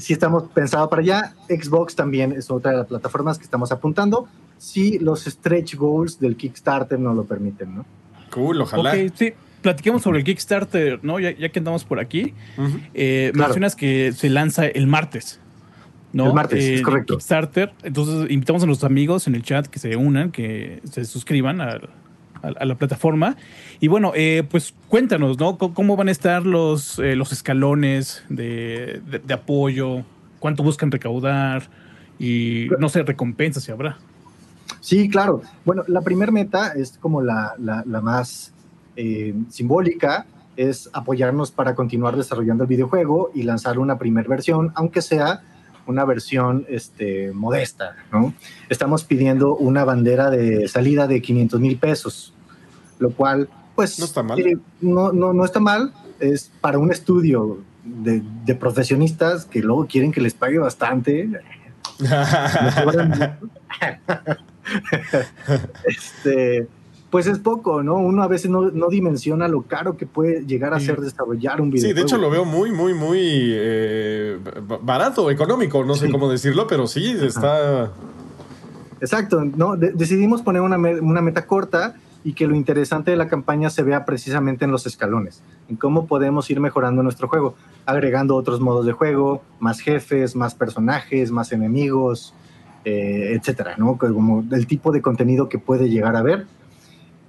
[0.00, 1.34] sí, estamos pensados para allá.
[1.48, 4.26] Xbox también es otra de las plataformas que estamos apuntando.
[4.60, 7.86] Si los stretch goals del Kickstarter nos lo permiten, ¿no?
[8.30, 8.94] Cool, ojalá.
[9.14, 9.32] sí.
[9.62, 11.18] Platiquemos sobre el Kickstarter, ¿no?
[11.18, 12.34] Ya, que andamos por aquí.
[12.94, 15.40] Eh, mencionas que se lanza el martes.
[16.12, 16.28] ¿no?
[16.28, 17.14] El martes, es eh, correcto.
[17.14, 17.72] Kickstarter.
[17.82, 21.88] Entonces, invitamos a los amigos en el chat que se unan, que se suscriban al,
[22.42, 23.36] a, la plataforma.
[23.80, 25.56] Y bueno, eh, pues cuéntanos, ¿no?
[25.56, 29.00] ¿Cómo van a estar los, eh, los escalones de,
[29.32, 30.04] apoyo?
[30.38, 31.64] ¿Cuánto buscan recaudar?
[32.18, 33.98] Y no sé, recompensas si habrá.
[34.80, 35.42] Sí, claro.
[35.64, 37.54] Bueno, la primera meta es como la,
[38.02, 38.52] más
[38.96, 45.02] eh, simbólica, es apoyarnos para continuar desarrollando el videojuego y lanzar una primera versión, aunque
[45.02, 45.42] sea
[45.86, 48.34] una versión este, modesta, ¿no?
[48.68, 52.34] Estamos pidiendo una bandera de salida de 500 mil pesos,
[52.98, 53.98] lo cual, pues...
[53.98, 54.38] No está mal.
[54.40, 59.86] Eh, no, no, no, está mal, es para un estudio de, de profesionistas que luego
[59.86, 61.30] quieren que les pague bastante.
[65.84, 66.68] este
[67.10, 67.96] pues es poco, ¿no?
[67.96, 71.90] Uno a veces no, dimensiona lo caro que puede llegar a ser desarrollar un videojuego.
[71.90, 74.38] Sí, de hecho lo veo muy, muy, muy eh,
[74.82, 77.90] barato, económico, no sé cómo decirlo, pero sí, está...
[79.00, 79.76] Exacto, ¿no?
[79.76, 84.04] decidimos poner una, una meta corta y que lo interesante de la campaña se vea
[84.04, 87.54] precisamente en los escalones, en cómo podemos ir mejorando nuestro juego,
[87.86, 92.34] agregando otros modos de juego, más jefes, más personajes, más enemigos,
[92.84, 93.98] eh, etcétera, ¿no?
[93.98, 96.46] Como el tipo de contenido que puede llegar a ver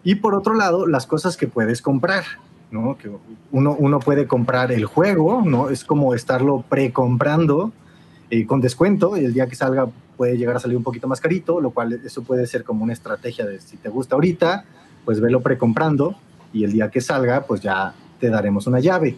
[0.03, 2.23] y por otro lado, las cosas que puedes comprar,
[2.71, 2.97] ¿no?
[2.97, 3.11] Que
[3.51, 5.69] uno, uno puede comprar el juego, ¿no?
[5.69, 7.71] Es como estarlo precomprando
[8.29, 11.21] eh, con descuento y el día que salga puede llegar a salir un poquito más
[11.21, 14.65] carito, lo cual eso puede ser como una estrategia de si te gusta ahorita,
[15.05, 16.15] pues velo precomprando
[16.53, 19.17] y el día que salga, pues ya te daremos una llave.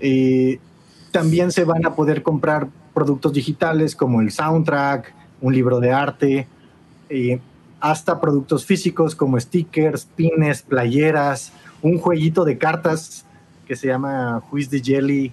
[0.00, 0.58] Eh,
[1.12, 6.46] también se van a poder comprar productos digitales como el soundtrack, un libro de arte.
[7.08, 7.40] Eh,
[7.80, 13.24] hasta productos físicos como stickers, pines, playeras, un jueguito de cartas
[13.66, 15.32] que se llama Juiz de Jelly.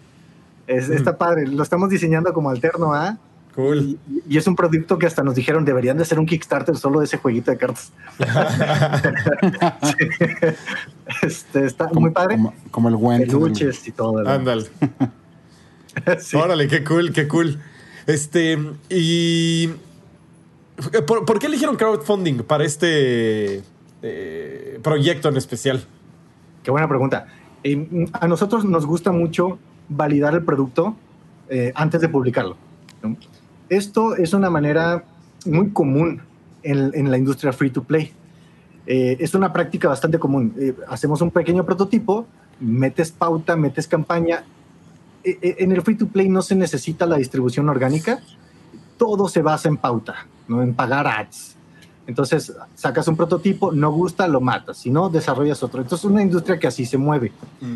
[0.68, 3.18] Es, Está padre, lo estamos diseñando como alterno a.
[3.56, 4.00] Cool.
[4.28, 7.06] Y, es un producto que hasta nos dijeron deberían de ser un Kickstarter solo de
[7.06, 7.92] ese jueguito de cartas.
[11.22, 12.38] este, está muy padre.
[12.72, 13.22] Como, el buen.
[13.22, 14.28] Peluches y todo.
[14.28, 14.66] Ándale.
[16.34, 17.60] Órale, qué cool, qué cool.
[18.08, 18.58] Este,
[18.90, 19.70] y
[20.78, 23.62] eh, ¿Por, qué eligieron crowdfunding para este
[24.02, 25.84] eh, proyecto en especial?
[26.64, 27.28] Qué buena pregunta.
[27.64, 29.60] Eh, a nosotros nos gusta mucho
[29.90, 30.96] validar el producto
[31.76, 32.58] antes de publicarlo.
[33.70, 35.04] Esto es una manera
[35.46, 36.20] muy común
[36.64, 38.12] en, la industria free to play.
[38.88, 40.56] es una práctica bastante común.
[40.88, 42.26] hacemos un pequeño prototipo,
[42.60, 44.46] metes pauta, metes campaña.
[45.24, 48.20] en el free to play no se necesita la distribución orgánica,
[48.98, 50.26] todo se basa en pauta.
[50.48, 50.62] ¿No?
[50.62, 51.56] en pagar ads.
[52.06, 55.82] Entonces, sacas un prototipo, no gusta, lo matas, si no, desarrollas otro.
[55.82, 57.32] Entonces, es una industria que así se mueve.
[57.62, 57.76] Mm.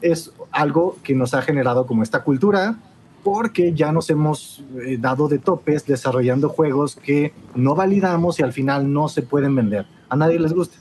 [0.00, 2.78] Es algo que nos ha generado como esta cultura,
[3.22, 8.52] porque ya nos hemos eh, dado de topes desarrollando juegos que no validamos y al
[8.52, 9.86] final no se pueden vender.
[10.08, 10.78] A nadie les gusta.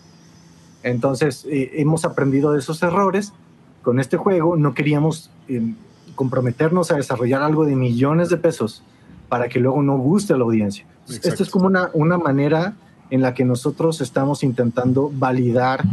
[0.84, 3.34] Entonces, eh, hemos aprendido de esos errores.
[3.82, 5.73] Con este juego no queríamos eh,
[6.15, 8.84] comprometernos a desarrollar algo de millones de pesos
[9.28, 10.86] para que luego no guste a la audiencia.
[11.09, 12.75] Esto es como una, una manera
[13.09, 15.83] en la que nosotros estamos intentando validar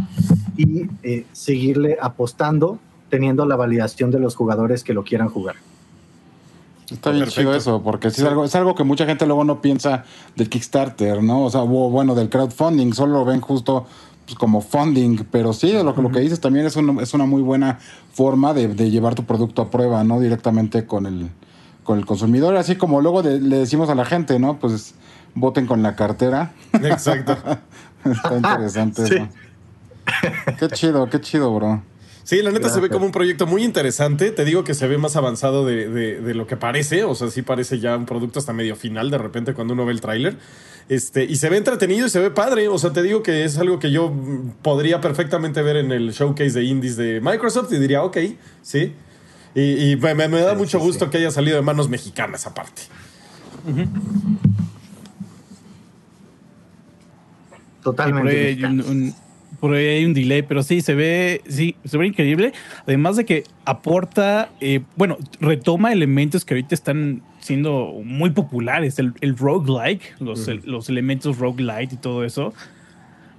[0.57, 2.79] y eh, seguirle apostando,
[3.11, 5.57] teniendo la validación de los jugadores que lo quieran jugar.
[6.91, 10.05] Está bien chido eso, porque es, algo, es algo que mucha gente luego no piensa
[10.37, 11.45] del Kickstarter, ¿no?
[11.45, 13.87] O sea, bueno, del crowdfunding, solo lo ven justo
[14.27, 17.25] pues, como funding, pero sí, lo, que lo que dices también es una, es una
[17.25, 17.79] muy buena
[18.13, 20.21] forma de, de, llevar tu producto a prueba, ¿no?
[20.21, 21.31] Directamente con el,
[21.85, 24.59] con el consumidor, así como luego de- le decimos a la gente, ¿no?
[24.59, 24.95] Pues
[25.35, 26.53] voten con la cartera.
[26.73, 27.37] Exacto.
[28.05, 29.15] Está interesante Sí.
[29.15, 29.29] eso.
[30.59, 31.83] Qué chido, qué chido, bro.
[32.25, 34.31] Sí, la neta se ve como un proyecto muy interesante.
[34.31, 37.05] Te digo que se ve más avanzado de, de- de lo que parece.
[37.05, 39.93] O sea, sí parece ya un producto hasta medio final de repente cuando uno ve
[39.93, 40.37] el tráiler.
[40.89, 42.69] Este, y se ve entretenido y se ve padre.
[42.69, 44.11] O sea, te digo que es algo que yo
[44.63, 48.17] podría perfectamente ver en el showcase de indies de Microsoft y diría, ok,
[48.63, 48.95] sí.
[49.55, 51.11] Y, y me, me- da Sí, mucho sí, gusto sí.
[51.11, 52.83] que haya salido de manos mexicanas aparte.
[57.83, 58.31] Por Totalmente.
[58.31, 59.15] ahí, hay un, un-
[59.61, 62.53] por ahí hay un delay, pero sí, se ve, sí, se ve increíble.
[62.87, 68.99] Además de que aporta, eh, bueno, retoma elementos que ahorita están siendo muy populares.
[68.99, 72.53] El, el roguelike, los, el- los elementos roguelite y todo eso.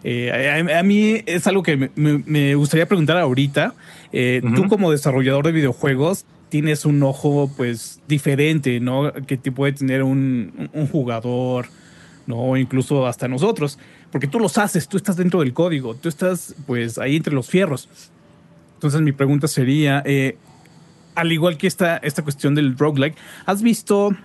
[0.03, 3.74] Eh, a, a mí es algo que me, me- me gustaría preguntar ahorita.
[4.18, 4.70] Eh, Tú Ujú.
[4.70, 9.11] como desarrollador de videojuegos tienes un ojo pues diferente, ¿no?
[9.28, 11.68] Que te puede tener un, un jugador,
[12.26, 12.55] ¿no?
[12.55, 13.78] Incluso hasta nosotros.
[14.11, 17.49] Porque tú los haces, tú estás dentro del código, tú estás pues ahí entre los
[17.49, 17.89] fierros.
[18.76, 20.38] Entonces mi pregunta sería, eh,
[21.16, 24.16] al igual que esta, esta cuestión del roguelike, ¿has visto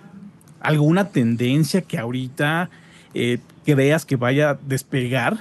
[0.61, 2.69] alguna tendencia que ahorita
[3.13, 5.39] eh, creas que vaya a despegar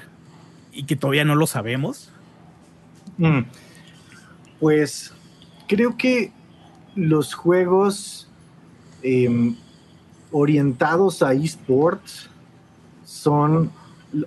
[0.72, 2.10] y que todavía no lo sabemos?
[3.18, 3.40] Mm.
[4.60, 5.12] Pues
[5.66, 6.32] creo que
[6.94, 8.28] los juegos
[9.02, 9.56] em,
[10.30, 12.28] orientados a esports
[13.04, 13.70] son,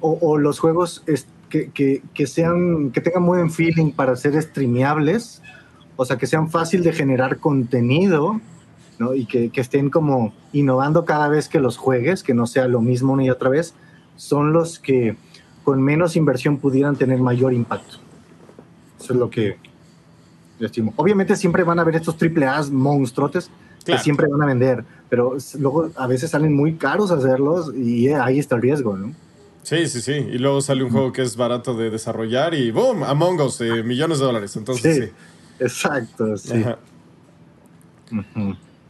[0.02, 1.04] o, los juegos
[1.50, 5.42] que, que- que sean, que tengan buen feeling para ser streameables,
[5.96, 8.42] o sea, que sean fácil de generar contenido,
[8.98, 9.14] ¿no?
[9.14, 12.82] Y que, que estén como innovando cada vez que los juegues, que no sea lo
[12.82, 13.76] mismo una y otra vez,
[14.16, 15.16] son los que
[15.64, 17.98] con menos inversión pudieran tener mayor impacto.
[19.00, 19.58] Eso es lo que
[20.60, 20.94] estimo.
[20.96, 23.50] Obviamente siempre van a haber estos triple A monstruotes
[23.84, 24.00] Claro.
[24.00, 28.16] que siempre van a vender, pero luego a veces salen muy caros hacerlos y eh,
[28.16, 29.14] ahí está el riesgo, ¿no?
[29.64, 30.14] Sí, sí, sí.
[30.14, 33.04] Y luego sale un juego que es barato de desarrollar y ¡boom!
[33.04, 34.56] Among Us, eh, millones de dólares.
[34.56, 35.02] Entonces, sí.
[35.04, 35.12] Sí,
[35.60, 36.64] exacto, sí.
[36.64, 36.78] Ajá.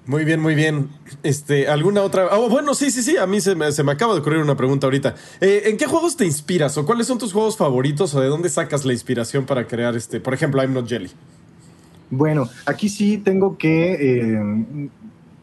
[0.06, 0.90] Muy bien, muy bien.
[1.24, 2.28] Este, ¿alguna otra?
[2.38, 3.18] Oh, bueno, sí, sí, sí.
[3.18, 5.16] A mí se me, se me acaba de ocurrir una pregunta ahorita.
[5.40, 6.78] Eh, ¿En qué juegos te inspiras?
[6.78, 8.14] ¿O cuáles son tus juegos favoritos?
[8.14, 10.20] ¿O de dónde sacas la inspiración para crear este?
[10.20, 11.10] Por ejemplo, I'm Not Jelly.
[12.10, 14.80] Bueno, aquí sí tengo que eh,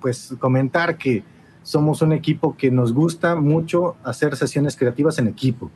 [0.01, 1.23] pues comentar que
[1.63, 5.71] somos un equipo que nos gusta mucho hacer sesiones creativas en equipo.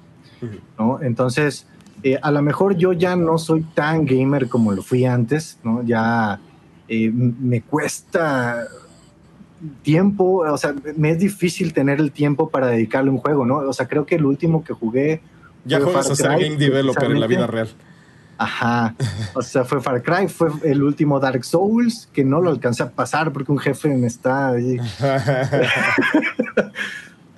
[0.78, 1.00] ¿no?
[1.00, 1.66] Entonces,
[2.02, 5.82] eh, a lo mejor yo ya no soy tan gamer como lo fui antes, ¿no?
[5.84, 6.38] Ya
[6.86, 8.66] eh, me cuesta
[9.82, 13.56] tiempo, o sea, me es difícil tener el tiempo para dedicarle a un juego, ¿no?
[13.56, 15.22] O sea, creo que el último que jugué
[15.64, 17.70] Ya juegas a ser game developer en la vida real.
[18.38, 18.94] Ajá.
[19.34, 22.90] O sea, fue Far Cry, fue el último Dark Souls, que no lo alcancé a
[22.90, 24.78] pasar porque un jefe me está ahí.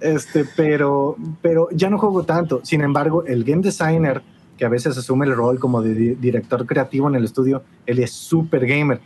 [0.01, 2.61] Este, pero, pero ya no juego tanto.
[2.65, 4.23] Sin embargo, el game designer,
[4.59, 7.99] que a veces asume el rol como de di- director creativo en el estudio, él
[8.01, 9.01] es súper gamer.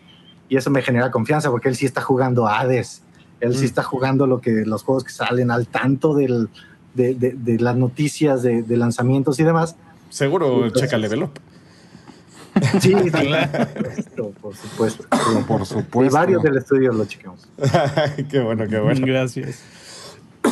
[0.49, 3.03] Y eso me genera confianza porque él sí está jugando Hades.
[3.41, 3.67] Él sí Mm.
[3.67, 6.49] está jugando lo que, los juegos que salen al tanto del,
[6.95, 9.77] de, de- de las noticias de, de lanzamientos y demás.
[10.09, 11.31] Seguro Entonces- checa level up.
[12.81, 14.33] Sí, sí, claro.
[14.41, 15.05] por supuesto.
[15.47, 16.17] Por Y supuesto.
[16.17, 17.49] varios del estudio lo chequeamos.
[18.31, 19.07] qué bueno, qué bueno.
[19.07, 19.63] Gracias.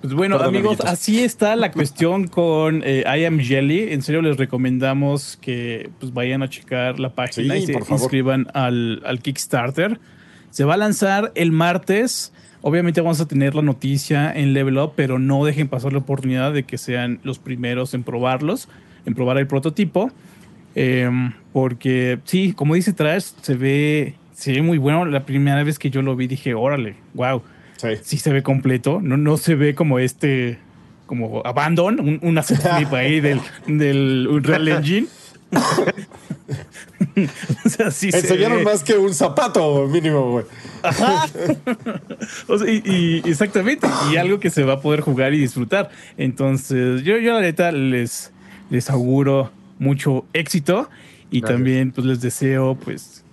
[0.00, 0.92] Pues bueno, Perdón, amigos, amiguitos.
[0.92, 3.92] así está la cuestión con eh, I Am Jelly.
[3.92, 8.46] En serio, les recomendamos que pues, vayan a checar la página Sí, y se inscriban
[8.54, 9.98] al, al Kickstarter.
[10.50, 12.32] Se va a lanzar el martes.
[12.62, 16.52] Obviamente vamos a tener la noticia en Level Up, pero no dejen pasar la oportunidad
[16.52, 18.68] de que sean los primeros en probarlos,
[19.04, 20.12] en probar el prototipo.
[20.80, 25.04] Em, porque sí, como dice Trash, se ve, se ve muy bueno.
[25.06, 27.42] La primera vez que yo lo vi dije, órale, wow
[27.78, 27.88] Sí.
[28.02, 30.58] sí se ve completo, no, no se ve como este,
[31.06, 32.38] como Abandon, un, un
[32.92, 35.06] ahí del, del Unreal Engine.
[37.64, 40.44] o sea, sí se Enseñaron más que un zapato mínimo, güey.
[42.46, 45.90] O sea, y, y- exactamente, y algo que se va a poder jugar y disfrutar.
[46.16, 48.32] Entonces, yo, yo la neta les,
[48.70, 50.88] les auguro mucho éxito
[51.30, 51.56] y Gracias.
[51.56, 53.24] también pues les deseo pues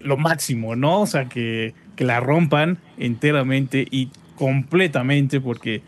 [0.00, 1.02] lo máximo, ¿no?
[1.02, 5.82] O sea, que, que la rompan enteramente y completamente porque,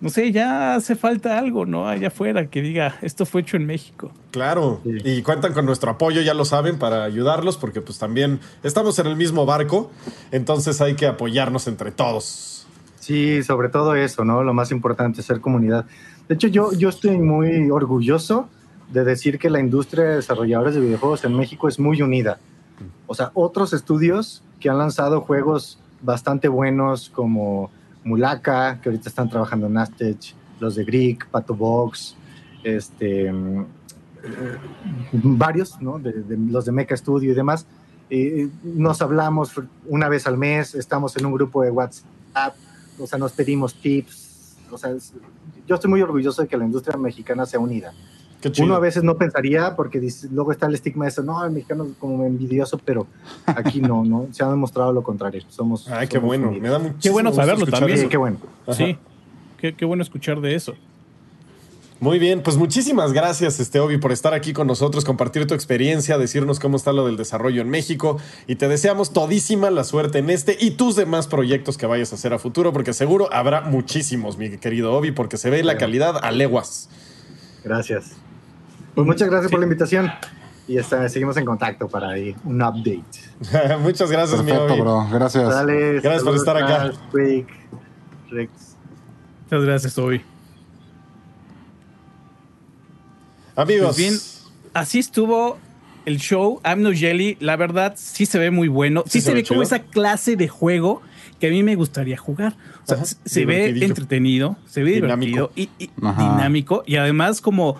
[0.00, 1.88] no sé, ya hace falta algo, ¿no?
[1.88, 4.12] Allá afuera que diga, esto fue hecho en México.
[4.30, 4.90] Claro, Sí.
[5.04, 9.06] y cuentan con nuestro apoyo, ya lo saben, para ayudarlos, porque pues también estamos en
[9.08, 9.90] el mismo barco,
[10.30, 12.66] entonces hay que apoyarnos entre todos.
[13.00, 14.44] Sí, sobre todo eso, ¿no?
[14.44, 15.86] Lo más importante, ser comunidad.
[16.28, 18.48] De hecho, yo, yo estoy muy orgulloso
[18.92, 22.38] de decir que la industria de desarrolladores de videojuegos en México es muy unida.
[23.06, 27.70] O sea, otros estudios que han lanzado juegos bastante buenos como
[28.04, 32.16] Mulaka, que ahorita están trabajando en Astech, los de Greek, Pato Box,
[32.64, 33.32] este, eh,
[35.12, 35.98] varios, ¿no?
[35.98, 37.66] De, de los de Mecha Studio y demás.
[38.62, 39.52] Nos hablamos
[39.86, 42.54] una vez al mes, estamos en un grupo de WhatsApp,
[42.98, 44.56] o sea, nos pedimos tips.
[44.70, 45.12] O sea, es-
[45.66, 47.92] yo estoy muy orgulloso de que la industria mexicana sea unida.
[48.42, 48.66] Qué chido.
[48.66, 51.52] Uno a veces no pensaría, porque dice- luego está el estigma de eso, no, el
[51.52, 53.06] mexicano es como envidioso, pero
[53.46, 54.26] aquí no, ¿no?
[54.32, 55.42] Se ha demostrado lo contrario.
[55.48, 55.88] Somos.
[55.88, 56.48] Ay, qué somos bueno.
[56.48, 56.62] unidos.
[56.62, 57.98] Me da muchísimo Qué bueno saberlo también.
[57.98, 58.08] Eso.
[58.10, 58.36] qué bueno.
[58.66, 58.74] Ajá.
[58.74, 58.98] Sí.
[59.58, 60.74] Qué, qué bueno escuchar de eso.
[62.00, 66.18] Muy bien, pues muchísimas gracias, este Obi, por estar aquí con nosotros, compartir tu experiencia,
[66.18, 68.18] decirnos cómo está lo del desarrollo en México
[68.48, 72.16] y te deseamos todísima la suerte en este y tus demás proyectos que vayas a
[72.16, 76.16] hacer a futuro, porque seguro habrá muchísimos, mi querido Obi, porque se ve la calidad
[76.20, 76.88] a leguas.
[77.62, 78.16] Gracias.
[78.94, 80.10] Pues muchas gracias por la invitación.
[80.68, 83.02] Y está, seguimos en contacto para ahí un update.
[83.80, 84.80] Muchas gracias, mi Perfecto, Obi.
[84.80, 85.08] bro.
[85.10, 85.48] Gracias.
[85.48, 86.92] Dale, Gracias por estar acá.
[88.30, 88.76] Rex.
[89.44, 90.22] Muchas gracias, hoy.
[93.56, 94.14] Amigos, Pues bien,
[94.74, 95.58] así estuvo
[96.06, 96.60] el show.
[96.64, 99.02] I'm No Jelly, la verdad, sí se ve muy bueno.
[99.06, 101.02] Sí, Sí se, se ve ve como esa clase de juego
[101.38, 102.54] que a mí me gustaría jugar.
[102.84, 105.50] O sea, Ajá, se- ve entretenido, se ve Dinámico.
[105.54, 106.82] divertido y, dinámico.
[106.86, 107.76] Y además, como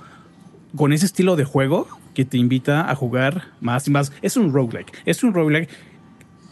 [0.77, 4.12] con ese estilo de juego que te invita a jugar más y más.
[4.23, 4.93] Es un roguelike.
[5.07, 5.68] Es un roguelike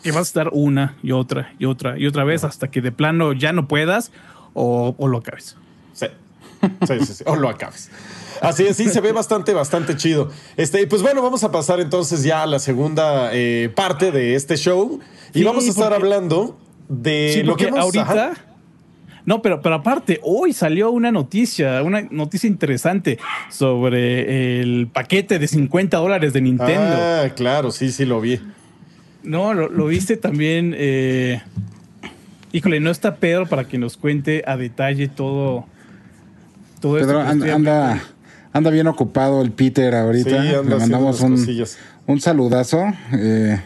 [0.02, 2.92] que vas a estar una y otra y otra y otra vez hasta que de
[2.92, 4.12] plano ya no puedas
[4.54, 5.56] o, o lo acabes.
[5.92, 6.06] Sí.
[6.86, 7.24] Sí, sí, sí.
[7.26, 7.90] O lo acabes.
[8.42, 10.30] Así es, sí, se ve bastante, bastante chido.
[10.56, 14.56] Este, pues bueno, vamos a pasar entonces ya a la segunda eh, parte de este
[14.56, 15.00] show.
[15.34, 16.58] Y Sí, vamos a estar porque- hablando
[16.88, 18.02] de Sí, lo que hemos- ahorita.
[18.02, 18.32] ajá.
[19.30, 23.16] No, pero, pero aparte, hoy salió una noticia, una noticia interesante
[23.48, 26.96] sobre el paquete de 50 dólares de Nintendo.
[26.96, 28.40] Ah, claro, sí, sí lo vi.
[29.22, 30.74] No, lo, lo viste también.
[30.76, 31.40] eh,
[32.50, 35.64] Híjole, no está Pedro para que nos cuente a detalle todo.
[36.80, 38.02] Todo esto Pedro, que anda, anda,
[38.52, 40.28] anda bien ocupado el Peter ahorita.
[40.42, 41.78] Sí, anda Le mandamos un, cosillas.
[42.08, 42.82] un saludazo.
[43.12, 43.60] eh,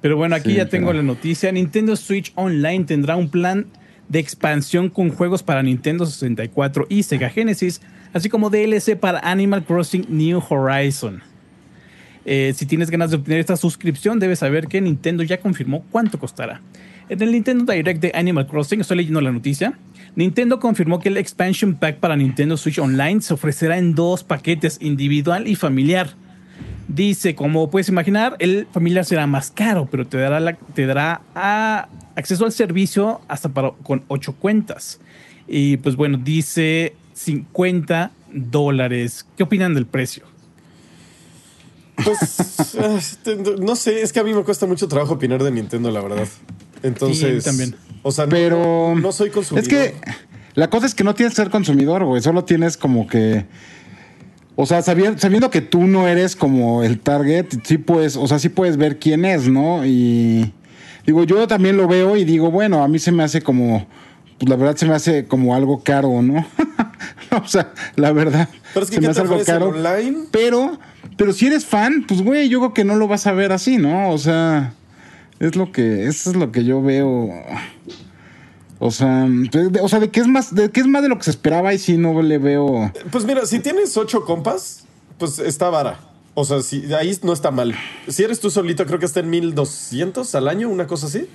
[0.00, 1.50] Pero bueno, aquí Sí, ya tengo pero- la noticia.
[1.50, 3.66] Nintendo Switch Online tendrá un plan
[4.08, 7.80] de expansión con juegos para Nintendo 64 y Sega Genesis,
[8.12, 11.22] así como DLC para Animal Crossing New Horizon.
[12.24, 16.18] Eh, si tienes ganas de obtener esta suscripción, debes saber que Nintendo ya confirmó cuánto
[16.18, 16.60] costará.
[17.08, 19.78] En el Nintendo Direct de Animal Crossing, estoy leyendo la noticia,
[20.14, 24.78] Nintendo confirmó que el Expansion Pack para Nintendo Switch Online se ofrecerá en dos paquetes,
[24.82, 26.10] individual y familiar.
[26.86, 31.20] Dice, como puedes imaginar, el familiar será más caro, pero te dará, la- te dará
[31.34, 31.88] ah,
[32.18, 35.00] acceso al servicio hasta para, con ocho cuentas.
[35.46, 39.24] Y pues bueno, dice 50 dólares.
[39.36, 40.24] ¿Qué opinan del precio?
[42.04, 45.50] Pues ah, este, no sé, es que a mí me cuesta mucho trabajo opinar de
[45.50, 46.28] Nintendo, la verdad.
[46.82, 47.76] Entonces, Sí, a mí también.
[48.02, 49.62] O sea, no- pero no, no soy consumidor.
[49.62, 49.94] Es que
[50.54, 52.20] la cosa es que no tienes que ser consumidor, güey.
[52.20, 53.46] Solo tienes como que.
[54.56, 58.40] O sea, sabiendo, sabiendo que tú no eres como el target, sí puedes, o sea,
[58.40, 59.86] sí puedes ver quién es, ¿no?
[59.86, 60.52] Y
[61.08, 63.86] digo, yo también lo veo y digo, bueno, a mí se me hace como,
[64.38, 66.46] pues la verdad se me hace como algo caro, ¿no?
[67.42, 68.50] o sea, la verdad.
[68.74, 69.68] Pero es que se ¿qué me hace algo caro.
[69.70, 70.26] online?
[70.30, 70.78] Pero,
[71.16, 73.78] pero si eres fan, pues güey, yo creo que no lo vas a ver así,
[73.78, 74.10] ¿no?
[74.10, 74.74] O sea,
[75.40, 77.30] es lo que, eso es lo que yo veo.
[78.78, 81.16] O sea, de, o sea, de que es más, de que es más de lo
[81.16, 82.92] que se esperaba y sí no le veo.
[83.10, 84.84] Pues mira, si tienes ocho compas,
[85.16, 86.00] pues está vara.
[86.40, 87.74] O sea, si ahí no está mal.
[88.06, 91.26] Si eres tú solito, creo que está en 1200 al año, una cosa así.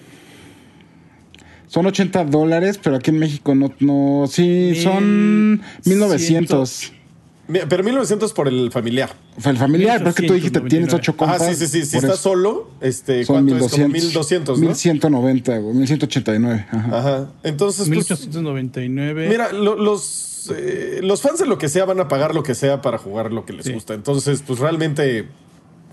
[1.68, 6.92] Son 80 dólares, pero aquí en México no, no, sí, son 1900.
[6.94, 7.03] Mira,
[7.46, 9.12] Pero 1900 por el familiar.
[9.44, 10.70] El familiar, pero es que tú dijiste 1899.
[10.70, 11.42] tienes ocho compas.
[11.42, 11.86] ah, sí, sí, sí.
[11.86, 13.72] Si estás eso solo, este, son ¿cuánto es?
[13.72, 14.60] Como 1200.
[14.60, 14.66] 1200, ¿no?
[14.68, 16.66] 1190, güey, 1189.
[16.72, 16.98] Ajá.
[17.00, 17.28] Ajá.
[17.44, 19.28] Entonces, pues, 1899.
[19.28, 22.56] mira, lo- los, eh, los fans de lo que sea van a pagar lo que
[22.56, 23.74] sea para jugar lo que les Sí.
[23.74, 23.94] gusta.
[23.94, 25.28] Entonces, pues realmente,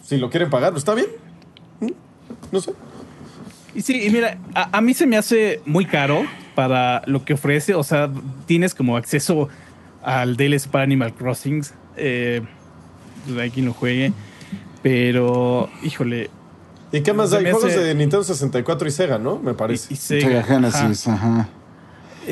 [0.06, 1.08] si lo quieren pagar, pues está bien.
[1.80, 1.88] ¿Mm?
[2.52, 2.72] No sé.
[3.74, 6.22] Y sí, y mira, a, a mí se me hace muy caro
[6.54, 7.74] para lo que ofrece.
[7.74, 8.10] O sea,
[8.46, 9.48] tienes como acceso
[10.02, 11.62] al DLC para Animal Crossing.
[11.96, 12.42] Eh,
[13.26, 14.12] pues hay quien lo juegue.
[14.82, 16.30] Pero, híjole.
[16.92, 17.42] ¿Y qué más hay?
[17.44, 19.38] Juegos hace- de Nintendo 64 y Sega, ¿no?
[19.38, 19.92] Me parece.
[19.94, 21.26] y Sega Sega, Genesis, ajá.
[21.40, 21.48] ajá.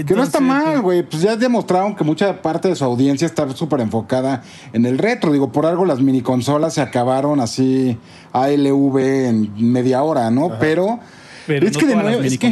[0.06, 1.02] Que no está mal, güey.
[1.02, 4.42] Pues ya demostraron que mucha parte de su audiencia está súper enfocada
[4.72, 5.32] en el retro.
[5.32, 7.98] Digo, por algo las mini consolas se acabaron así
[8.32, 8.98] ALV
[9.28, 10.58] en media hora, ¿no?
[10.60, 11.00] Pero
[11.48, 12.46] Pero es no que de nuevo, las es que-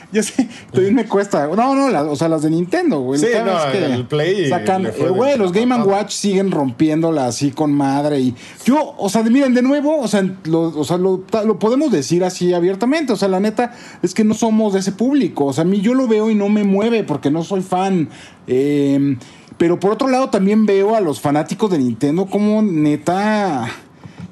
[0.22, 1.46] sé, también me cuesta.
[1.46, 3.20] No, no, la- o sea, las de Nintendo, güey.
[3.20, 7.72] Sí, no, que el Play Sacan, eh, güey, los Game Watch siguen rompiéndola así con
[7.72, 8.18] madre.
[8.20, 8.34] Y
[8.64, 10.96] yo, o sea, de- miren, de nuevo, o sea, lo, o sea,
[11.44, 13.12] lo podemos decir así abiertamente.
[13.12, 13.72] O sea, la neta
[14.02, 15.44] es que no somos de ese público.
[15.46, 18.08] O sea, a mí yo lo veo y no me mueve porque no soy fan.
[18.46, 19.16] Eh,
[19.58, 23.68] pero por otro lado, también veo a los fanáticos de Nintendo como neta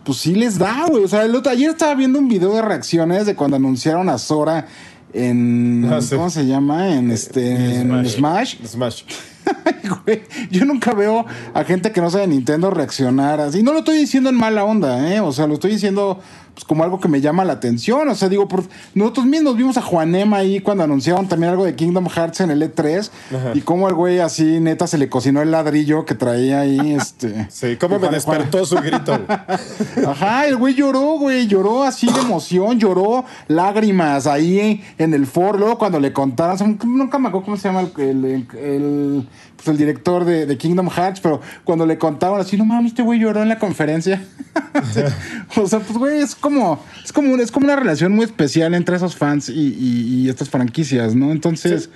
[0.09, 1.05] pues sí les da, güey.
[1.05, 4.17] O sea, el otro, ayer estaba viendo un video de reacciones de cuando anunciaron a
[4.17, 4.67] Sora
[5.13, 5.87] en.
[5.93, 6.17] Ah, sí.
[6.17, 6.95] ¿Cómo se llama?
[6.95, 7.81] En este.
[7.81, 8.57] En Smash.
[8.65, 8.67] Smash.
[8.67, 9.03] Smash.
[9.67, 9.75] Ay,
[10.07, 13.63] güey, Yo nunca veo a gente que no sea de Nintendo reaccionar así.
[13.63, 15.21] No lo estoy diciendo en mala onda, ¿eh?
[15.21, 16.21] O sea, lo estoy diciendo
[16.59, 18.09] pues, como algo que me llama la atención.
[18.09, 21.77] O sea, digo, por, nosotros mismos vimos a Juanema ahí cuando anunciaron también algo de
[21.77, 23.11] Kingdom Hearts en el E3
[23.55, 27.47] y cómo el güey así neta se le cocinó el ladrillo que traía ahí, este.
[27.49, 29.19] Sí, cómo me despertó su grito.
[30.07, 35.59] Ajá, el güey lloró, güey, lloró así de emoción, lloró lágrimas ahí en el foro.
[35.59, 39.29] Luego cuando le contaron, nunca me acuerdo cómo se llama el, el, el,
[39.59, 43.03] pues, el director de, de Kingdom Hearts, pero cuando le contaban así, no mames, este
[43.03, 44.25] güey lloró en la conferencia.
[45.57, 48.97] o sea, pues güey, es como, es como, es como una relación muy especial entre
[48.97, 51.31] esos fans y, y- y estas franquicias, ¿no?
[51.33, 51.91] Entonces...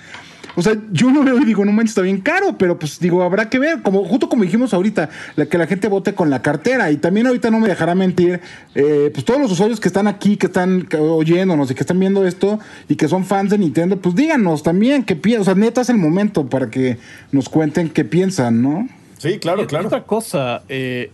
[0.55, 3.23] O sea, yo lo veo y digo, no manches, está bien caro, pero pues digo,
[3.23, 6.41] habrá que ver, como justo como dijimos ahorita, la, que la gente vote con la
[6.41, 6.91] cartera.
[6.91, 8.41] Y también ahorita no me dejará mentir,
[8.75, 12.25] eh, pues todos los usuarios que están aquí, que están oyéndonos y que están viendo
[12.25, 15.41] esto y que son fans de Nintendo, pues díganos también qué piensan.
[15.41, 16.97] O sea, neta es el momento para que
[17.31, 18.87] nos cuenten qué piensan, ¿no?
[19.17, 19.87] Sí, claro, Y claro.
[19.87, 21.11] Otra cosa, eh,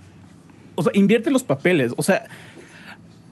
[0.76, 1.94] o sea, invierte los papeles.
[1.96, 2.26] O sea,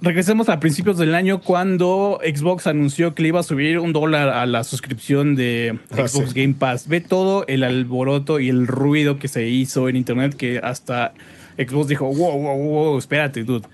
[0.02, 4.30] regresemos a principios del año cuando Xbox anunció que le iba a subir un dólar
[4.30, 6.42] a la suscripción de Ah, Xbox sí.
[6.42, 6.88] Game Pass.
[6.88, 11.14] Ve todo el alboroto y el ruido que se hizo en internet que hasta
[11.58, 13.68] Xbox dijo, wow, wow, wow, espérate, dude.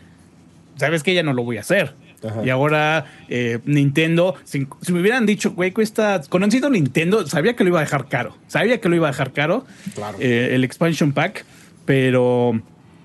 [0.77, 1.93] ¿Sabes que Ya no lo voy a hacer.
[2.25, 2.41] Ajá.
[2.45, 7.65] Y ahora eh, Nintendo, si, si me hubieran dicho, güey, cuesta, conociendo Nintendo, sabía que
[7.65, 8.37] lo iba a dejar caro.
[8.47, 9.65] Sabía que lo iba a dejar caro.
[9.93, 10.17] Claro.
[10.21, 11.43] eh, el expansion pack,
[11.85, 12.61] pero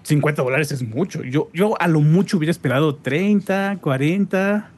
[0.09, 1.23] 50 dólares es mucho.
[1.23, 4.71] Yo, yo a lo mucho hubiera esperado 30, 40,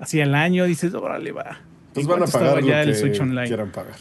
[0.00, 0.64] así al año.
[0.64, 1.58] Dices, órale, va.
[1.94, 3.46] Pues ¿En van a pagar estaba lo ya el Switch Online?
[3.46, 3.94] quieran pagar.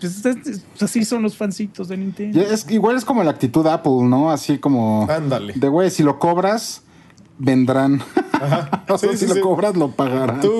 [0.00, 2.40] Pues, es- es- así son los fancitos de Nintendo.
[2.40, 4.30] Es, igual es como la actitud Apple, ¿no?
[4.30, 5.06] Así como...
[5.10, 5.52] Ándale.
[5.54, 6.82] De güey, si lo cobras,
[7.38, 8.00] vendrán.
[8.88, 9.40] o sea, Sí, si sí, lo sí.
[9.40, 10.40] cobras, lo pagarán.
[10.40, 10.50] Tú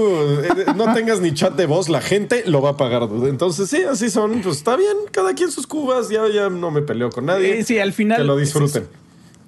[0.42, 3.08] eh, no tengas ni chat de voz, la gente lo va a pagar.
[3.08, 3.28] dude.
[3.30, 4.40] Entonces, sí, así son.
[4.42, 6.08] Pues está bien, cada quien sus cubas.
[6.10, 7.60] Ya, ya no me peleo con nadie.
[7.60, 8.18] Eh, sí, al final.
[8.18, 8.86] Que lo disfruten.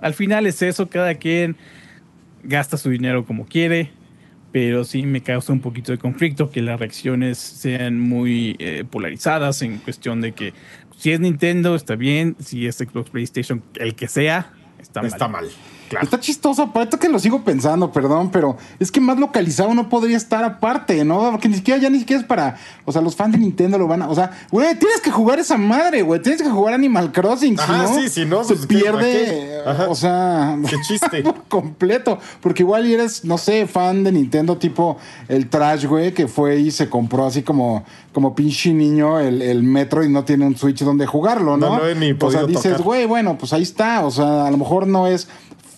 [0.01, 1.57] Al final es eso, cada quien
[2.43, 3.91] gasta su dinero como quiere,
[4.53, 9.63] pero sí me causa un poquito de conflicto que las reacciones sean muy eh, polarizadas
[9.63, 10.55] en cuestión de que
[10.97, 15.11] si es Nintendo está bien, si es Xbox PlayStation, el que sea, está mal.
[15.11, 15.29] Está
[16.03, 20.17] Está chistoso, aparte que lo sigo pensando, perdón, pero es que más localizado no podría
[20.17, 21.31] estar aparte, ¿no?
[21.31, 22.57] Porque ni siquiera, ya ni siquiera es para.
[22.85, 24.09] O sea, los fans de Nintendo lo van a.
[24.09, 26.21] O sea, güey, tienes que jugar esa madre, güey.
[26.21, 27.59] Tienes que jugar Animal Crossing.
[27.59, 29.59] Ajá, si no, sí, si no, se pues, ¿qué- para pierde.
[29.89, 30.57] O sea.
[30.69, 31.23] Qué chiste.
[31.23, 32.19] por completo.
[32.41, 34.97] Porque igual eres, no sé, fan de Nintendo, tipo
[35.29, 39.63] el Trash, güey, que fue y se compró así como, como pinche niño el, el
[39.63, 41.71] Metro y no tiene un Switch donde jugarlo, ¿no?
[41.71, 44.05] No lo he ni o sea, dices, güey, bueno, pues ahí está.
[44.05, 45.29] O sea, a lo mejor no es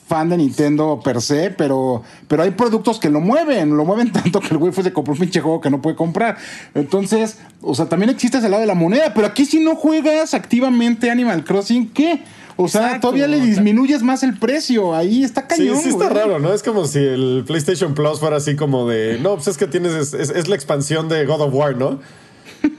[0.09, 4.41] fan de Nintendo per se, pero, pero hay productos que lo mueven, lo mueven tanto
[4.41, 6.37] que el güey fue se compró un pinche juego que no puede comprar.
[6.75, 10.33] Entonces, o sea, también existe ese lado de la moneda, pero aquí si no juegas
[10.35, 12.23] activamente Animal Crossing, ¿qué?
[12.61, 13.01] O sea, Exacto.
[13.09, 14.93] todavía le disminuyes más el precio.
[14.95, 15.77] Ahí está Sí, cañón.
[15.81, 16.19] sí está güey.
[16.19, 16.53] raro, ¿no?
[16.53, 19.93] Es como si el PlayStation Plus fuera así como de, no, pues es que tienes,
[19.95, 22.01] es, es- es la expansión de God of War, ¿no?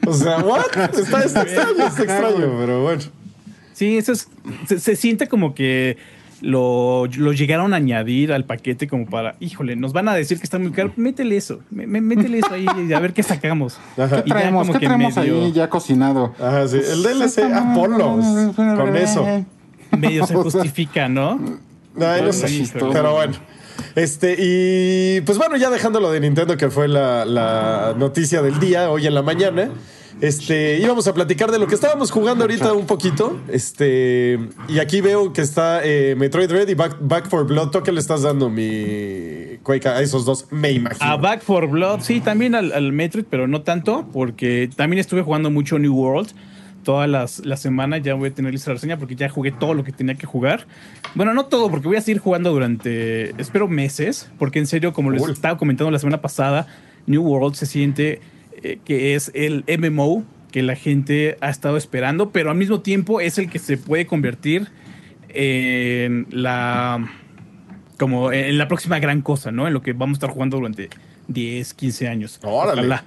[0.06, 0.66] O sea, ¿what?
[0.98, 3.02] Está, está extraño, está extraño, pero bueno.
[3.74, 4.28] Sí, eso es,
[4.68, 5.96] se, se siente como que
[6.42, 10.44] lo, lo llegaron a añadir al paquete como para, híjole, nos van a decir que
[10.44, 13.78] está muy caro, métele eso, mé- mé- métele eso ahí y a ver qué sacamos.
[13.98, 14.24] Ajá.
[14.24, 14.62] ¿Qué Y ya traemos?
[14.68, 16.34] como ¿Qué que traemos medio- ahí ya cocinado?
[16.40, 16.78] Ajá, sí.
[16.78, 18.20] El DLC Apollo,
[18.56, 19.26] con eso.
[19.98, 21.40] medio se justifica, ¿no?
[22.00, 22.48] Ay, no sé.
[22.94, 23.34] Pero bueno.
[23.96, 28.60] Este, y pues bueno, ya dejando lo de Nintendo, que fue la, la noticia del
[28.60, 29.70] día, hoy en la mañana.
[30.22, 33.40] Este, íbamos a platicar de lo que estábamos jugando ahorita un poquito.
[33.48, 37.70] Este, y aquí veo que está eh, Metroid Red y Back, Back for Blood.
[37.70, 40.48] ¿Tú qué le estás dando, mi Quake, a esos dos?
[40.52, 41.10] Me imagino.
[41.10, 45.22] A Back for Blood, sí, también al, al Metroid, pero no tanto, porque también estuve
[45.22, 46.32] jugando mucho New World.
[46.84, 49.74] Todas las, las semanas ya voy a tener lista de reseña porque ya jugué todo
[49.74, 50.66] lo que tenía que jugar.
[51.14, 55.12] Bueno, no todo, porque voy a seguir jugando durante, espero, meses, porque en serio, como
[55.12, 56.68] les estaba comentando la semana pasada,
[57.06, 58.22] New World se siente
[58.64, 63.22] eh, que es el MMO que la gente ha estado esperando, pero al mismo tiempo
[63.22, 64.68] es el que se puede convertir
[65.30, 67.08] en la
[67.98, 69.68] como en la próxima gran cosa, ¿no?
[69.68, 70.90] En lo que vamos a estar jugando durante
[71.28, 72.40] 10, 15 años.
[72.42, 72.82] Órale.
[72.82, 73.04] Ojalá.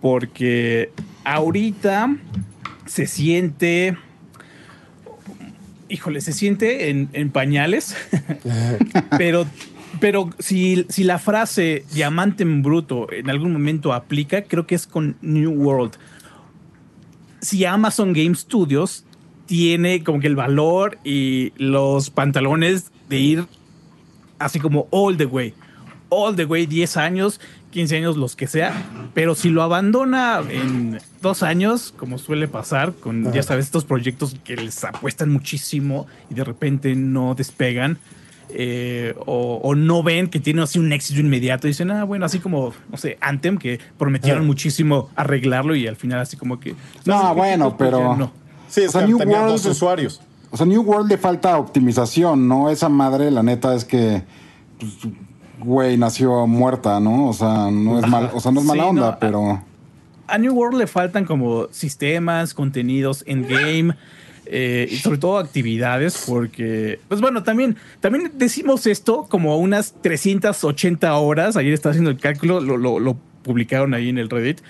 [0.00, 0.90] Porque
[1.24, 2.14] ahorita
[2.86, 3.96] se siente.
[5.88, 7.96] Híjole, se siente en, en pañales.
[9.18, 9.46] pero
[10.00, 14.86] pero si, si la frase diamante en bruto en algún momento aplica, creo que es
[14.86, 15.92] con New World.
[17.40, 19.04] Si Amazon Game Studios
[19.46, 23.46] tiene como que el valor y los pantalones de ir
[24.38, 25.54] así como all the way.
[26.08, 27.40] All the way, 10 años,
[27.70, 28.72] 15 años, los que sea.
[29.14, 34.36] Pero si lo abandona en dos años, como suele pasar con, ya sabes, estos proyectos
[34.44, 37.98] que les apuestan muchísimo y de repente no despegan.
[38.50, 41.66] Eh, o, o no ven que tiene así un éxito inmediato.
[41.66, 44.46] Dicen, ah, bueno, así como, no sé, Anthem, que prometieron Ah.
[44.46, 46.72] muchísimo arreglarlo y al final así como que...
[47.04, 48.32] No, ¿sabes qué, bueno, pero- no.
[48.68, 50.20] Sí, O sea, que New tenía World dos usuarios.
[50.50, 52.70] O sea, New World le falta optimización, ¿no?
[52.70, 54.22] Esa madre, la neta, es que,
[54.78, 54.92] pues,
[55.60, 57.28] güey, nació muerta, ¿no?
[57.28, 59.62] O sea, no es mal, o sea, no es Sí, mala onda, no, pero.
[60.26, 63.96] A New World le faltan como sistemas, contenidos en game.
[64.46, 71.14] Eh, y sobre todo actividades, porque, pues bueno, también, también decimos esto como unas 380
[71.16, 71.56] horas.
[71.56, 74.60] Ayer estaba haciendo el cálculo, lo, lo- lo publicaron ahí en el Reddit.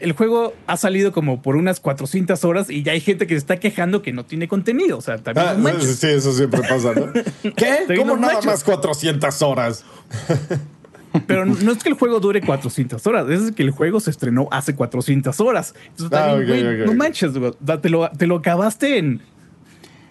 [0.00, 3.38] El juego ha salido como por unas 400 horas y ya hay gente que se
[3.38, 4.98] está quejando que no tiene contenido.
[4.98, 7.12] O sea, también Ah, no sí, eso siempre pasa, ¿no?
[7.56, 7.94] ¿Qué?
[7.96, 8.46] ¿Cómo no nada manches.
[8.50, 9.84] más 400 horas?
[11.26, 14.48] Pero no es que el juego dure 400 horas, es que el juego se estrenó
[14.50, 15.74] hace 400 horas.
[15.90, 18.98] Entonces, Ah, también, ok, güey, ok, no manches, güey, da- te lo, te lo acabaste
[18.98, 19.20] en,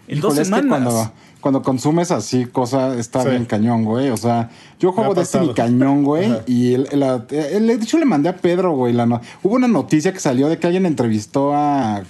[0.07, 0.93] en dos Híjole, es que semanas.
[0.93, 3.29] cuando, cuando consumes así cosas, está Sí.
[3.29, 4.09] bien cañón, güey.
[4.09, 4.49] O sea,
[4.79, 5.55] yo juego ha Destiny pasado.
[5.55, 6.25] cañón, güey.
[6.31, 6.41] Ajá.
[6.45, 8.93] Y el, el- el- de hecho le mandé a Pedro, güey.
[8.93, 12.03] La no- Hubo una noticia que salió de que alguien entrevistó a.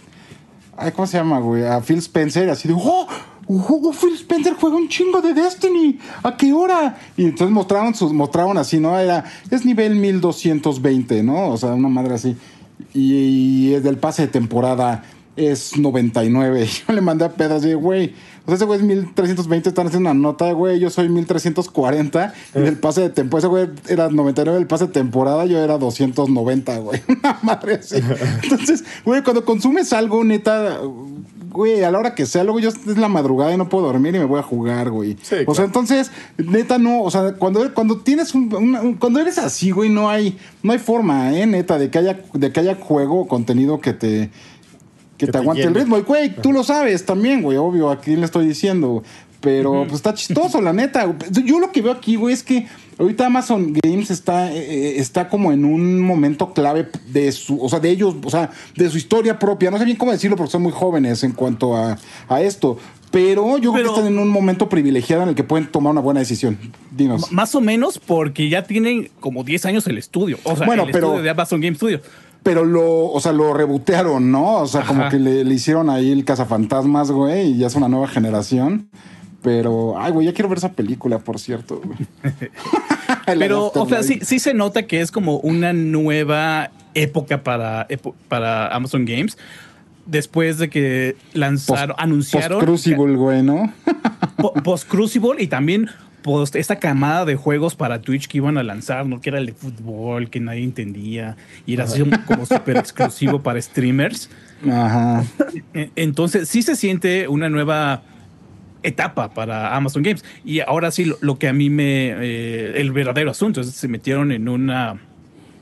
[0.78, 1.64] Ay, ¿Cómo se llama, güey?
[1.66, 2.74] A Phil Spencer, así de.
[2.78, 3.08] ¡Oh!
[3.54, 6.00] ¡Oh, Phil Spencer juega un chingo de Destiny.
[6.24, 6.98] ¿A qué hora?
[7.18, 8.14] Y entonces mostraron sus,
[8.58, 8.98] así, ¿no?
[8.98, 11.50] Era, es nivel 1220, ¿no?
[11.50, 12.38] O sea, una madre así.
[12.94, 15.04] Y, es del pase de temporada
[15.36, 16.66] es 99.
[16.88, 18.14] Yo le mandé a Pedro así, de, güey.
[18.46, 20.80] O sea, ese güey es 1320, están haciendo una nota, güey.
[20.80, 22.34] Yo soy 1340.
[22.56, 25.78] Y del pase de temporada, ese güey era 99 del pase de temporada, yo era
[25.78, 27.02] 290, güey.
[27.08, 27.98] Una madre así.
[28.44, 30.80] Entonces, güey, cuando consumes algo, neta,
[31.52, 34.16] güey, a la hora que sea, luego yo es la madrugada y no puedo dormir
[34.16, 35.18] y me voy a jugar, güey.
[35.22, 39.20] Sí, o sea, entonces, neta, no, o sea, cuando, cuando tienes un, una- un- cuando
[39.20, 42.60] eres así, güey, no hay, no hay forma, eh, neta, de que haya, de que
[42.62, 44.30] haya juego o contenido que te,
[45.22, 45.98] que, Que te te aguante el ritmo.
[45.98, 49.04] Y, güey, tú lo sabes también, güey, obvio, aquí le estoy diciendo.
[49.40, 51.16] Pero pues está chistoso, la neta.
[51.44, 52.68] Yo lo que veo aquí, güey, es que
[53.00, 57.80] ahorita Amazon Games está, eh, está como en un momento clave de su, o sea,
[57.80, 59.72] de ellos, o sea, de su historia propia.
[59.72, 61.98] No sé bien cómo decirlo porque son muy jóvenes en cuanto a,
[62.30, 62.78] a esto.
[63.10, 66.02] Pero yo creo que están en un momento privilegiado en el que pueden tomar una
[66.02, 66.58] buena decisión.
[66.92, 67.32] Dinos.
[67.32, 70.38] Más o menos porque ya tienen como 10 años el estudio.
[70.44, 72.00] O sea, Bueno, el pero- estudio de Amazon Game Studio.
[72.44, 74.56] Pero lo, o sea, lo rebotearon, ¿no?
[74.56, 77.88] O sea, como que le, le hicieron ahí el cazafantasmas, güey, y ya es una
[77.88, 78.90] nueva generación.
[79.44, 81.82] Pero, ay, güey, ya quiero ver esa película, por cierto,
[83.26, 87.88] Pero, o sea, sí, sí se nota que es como una nueva época para,
[88.28, 89.38] para Amazon Games.
[90.06, 93.72] Después de que lanzaron, anunciaron Post-Crucible, güey, ¿no?
[94.38, 95.90] po- post Crucible y también
[96.22, 99.22] post esta camada de juegos para Twitch que iban a lanzar, ¿no?
[99.22, 103.62] Que era el de fútbol, que nadie entendía y era así como- súper exclusivo para
[103.62, 104.30] streamers.
[104.70, 105.24] Ajá.
[105.74, 108.04] E- Entonces, sí se siente una nueva
[108.84, 110.24] etapa para Amazon Games.
[110.46, 112.10] Y ahora sí, lo, lo que a mí me.
[112.12, 115.00] eh, el verdadero asunto es que se metieron en una.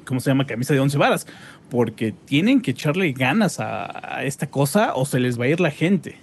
[0.05, 0.45] ¿Cómo se llama?
[0.45, 1.27] Camisa de once varas.
[1.69, 5.59] Porque tienen que echarle ganas a, a esta cosa o se les va a ir
[5.59, 6.17] la gente.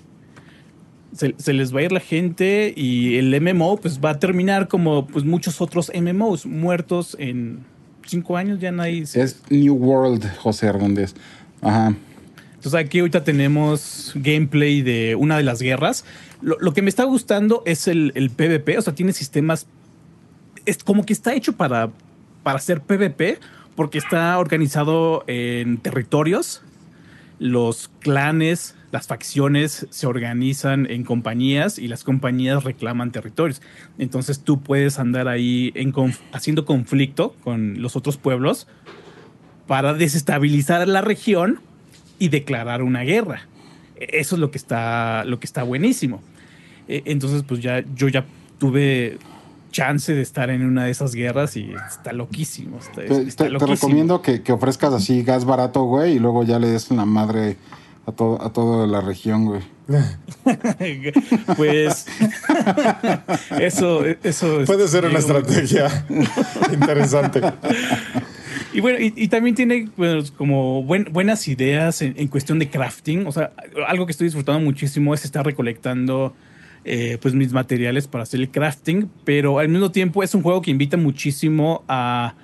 [1.17, 4.69] Se, se les va a ir la gente y el MMO pues va a terminar
[4.69, 7.61] como pues muchos otros MMOs muertos en
[8.05, 11.15] cinco años ya nadie se- Es New World, José Hernández.
[11.63, 11.95] Ajá.
[12.57, 16.05] Entonces aquí ahorita tenemos gameplay de una de las guerras.
[16.43, 19.67] Lo, lo que me está gustando es el, el PvP, o sea, tiene sistemas...
[20.67, 21.91] Es como que está hecho para,
[22.43, 23.39] para hacer PvP,
[23.77, 26.63] porque está organizado en territorios.
[27.39, 33.61] Los clanes, las facciones se organizan en compañías y las compañías reclaman territorios.
[33.99, 38.67] Entonces tú puedes andar ahí en conf- haciendo conflicto con los otros pueblos
[39.67, 41.61] para desestabilizar la región
[42.19, 43.43] y declarar una guerra.
[44.01, 46.23] Eso es lo que está, lo que está buenísimo.
[46.89, 48.25] E- Entonces, pues ya yo ya
[48.59, 49.19] tuve
[49.73, 52.79] chance de estar en una de esas guerras y está loquísimo.
[52.79, 53.75] Está, Te, está te- te loquísimo.
[53.75, 57.59] recomiendo que, que ofrezcas así gas barato, güey, y luego ya le des la madre
[58.07, 59.63] a, todo, a toda la región, güey.
[61.57, 62.07] pues
[63.61, 66.07] eso, eso es- Puede ser una estrategia
[66.73, 67.41] interesante.
[68.73, 73.27] Y bueno, y, también tiene pues, como buenas ideas en, cuestión de crafting.
[73.27, 73.53] O sea,
[73.89, 76.35] algo que estoy disfrutando muchísimo es estar recolectando
[76.85, 80.61] eh, pues mis materiales para hacer el crafting, pero al mismo tiempo es un juego
[80.61, 82.35] que invita muchísimo a,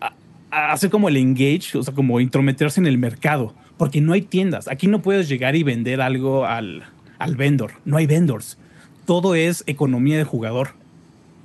[0.00, 0.14] a
[0.52, 4.68] hacer como el engage, o sea, como intrometerse en el mercado, porque no hay tiendas.
[4.68, 6.84] Aquí no puedes llegar y vender algo al,
[7.18, 7.72] al vendor.
[7.84, 8.58] No hay vendors.
[9.06, 10.70] Todo es economía de jugador.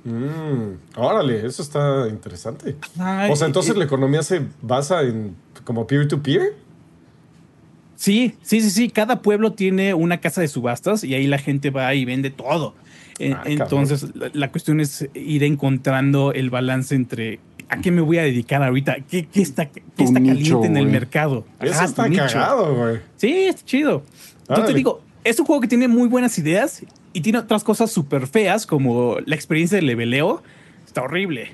[0.04, 2.76] Mm, órale, eso está interesante.
[3.30, 5.34] o sea, entonces la economía se basa en
[5.64, 6.54] como peer-to-peer.
[7.96, 8.90] Sí, sí, sí, sí.
[8.90, 12.74] Cada pueblo tiene una casa de subastas y ahí la gente va y vende todo.
[13.20, 18.22] Ah, entonces, la, cuestión es ir encontrando el balance entre a qué me voy a
[18.22, 21.44] dedicar ahorita, qué, está, qué está caliente en el mercado.
[21.60, 23.00] Eso está cagado, güey.
[23.16, 24.02] Sí, es chido.
[24.48, 27.90] Yo te digo, es un juego que tiene muy buenas ideas y tiene otras cosas
[27.90, 30.42] súper feas, como la experiencia de leveleo.
[30.86, 31.50] Está horrible.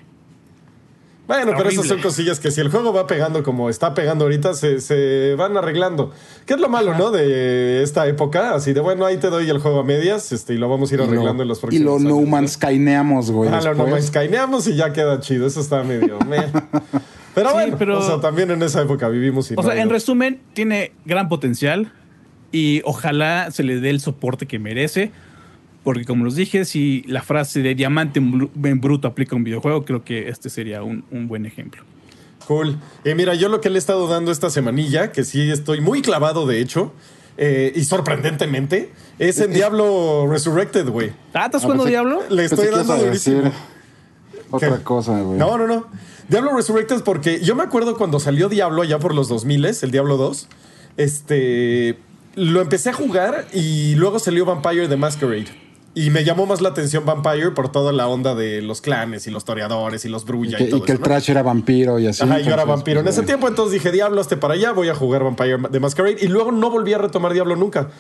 [1.27, 4.53] Bueno, pero esas son cosillas que si el juego va pegando como está pegando ahorita,
[4.55, 6.13] se, van arreglando.
[6.45, 7.11] ¿Qué es lo malo, no?
[7.11, 10.59] De esta época, así de bueno, ahí te doy el juego a medias este, y
[10.59, 13.51] lo vamos a ir arreglando en los próximos Y lo No Man's Skyneamos, güey.
[13.51, 15.47] Ah, lo No Man's Skyneamos y ya queda chido.
[15.47, 16.19] Eso está medio.
[17.35, 19.51] pero bueno, pero, o sea, también en esa época vivimos.
[19.51, 21.91] Y o sea, en resumen, tiene gran potencial
[22.53, 25.11] y ojalá se le dé el soporte que merece.
[25.85, 29.85] Porque como los dije, si la frase de diamante en bruto aplica a un videojuego,
[29.85, 31.83] creo que este sería un, buen ejemplo.
[32.47, 32.79] Cool.
[33.05, 36.01] Eh, mira, yo lo que le he estado dando esta semanilla, que sí estoy muy
[36.01, 36.93] clavado de hecho,
[37.37, 41.13] eh, y sorprendentemente, es en Diablo Resurrected, güey.
[41.35, 42.23] Ah, ¿estás jugando Diablo?
[42.31, 43.53] Le estoy dando durísimo.
[44.51, 45.39] Otra cosa, güey.
[45.39, 45.87] No, no, no.
[46.29, 50.17] Diablo Resurrected porque yo me acuerdo cuando salió Diablo allá por los 2000, el Diablo
[50.17, 50.49] 2,
[50.97, 51.99] este,
[52.37, 55.64] lo empecé a jugar y luego salió Vampire the Masquerade.
[55.95, 59.31] Y me llamó más la atención Vampire por toda la onda de los clanes y
[59.31, 62.25] los toreadores y los brulla y, todo y que el trash era vampiro y así.
[62.25, 63.01] Ajá, yo era vampiro.
[63.01, 66.17] En ese tiempo entonces dije, diablo, este para allá, voy a jugar Vampire de Masquerade.
[66.21, 67.91] Y luego no volví a retomar Diablo nunca.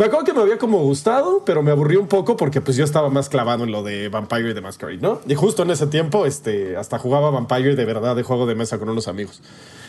[0.00, 2.84] Me acuerdo que me había como gustado, pero me aburrió un poco porque pues yo
[2.84, 5.20] estaba más clavado en lo de Vampire de Masquerade, ¿no?
[5.28, 8.78] Y justo en ese tiempo, este, hasta jugaba Vampire de verdad de juego de mesa
[8.78, 9.42] con unos amigos.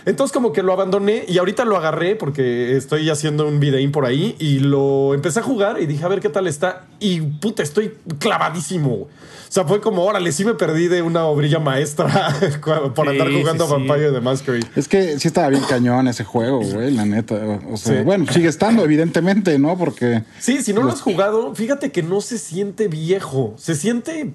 [0.04, 4.06] Entonces como que lo abandoné y ahorita lo agarré porque estoy haciendo un videín por
[4.06, 7.64] ahí y lo empecé a jugar y dije a ver qué tal está y puta,
[7.64, 9.08] estoy clavadísimo.
[9.52, 12.34] O sea, fue como, órale, sí me perdí de una obrilla maestra
[12.96, 14.66] por andar jugando Vampire de Masquerade.
[14.78, 17.60] Es que sí estaba bien cañón ese juego, güey, la neta.
[17.70, 19.78] O sea, bueno, sigue estando, evidentemente, ¿no?
[19.78, 20.24] Porque.
[20.40, 23.54] Sí, si no lo has jugado, fíjate que no se siente viejo.
[23.58, 24.32] Se siente.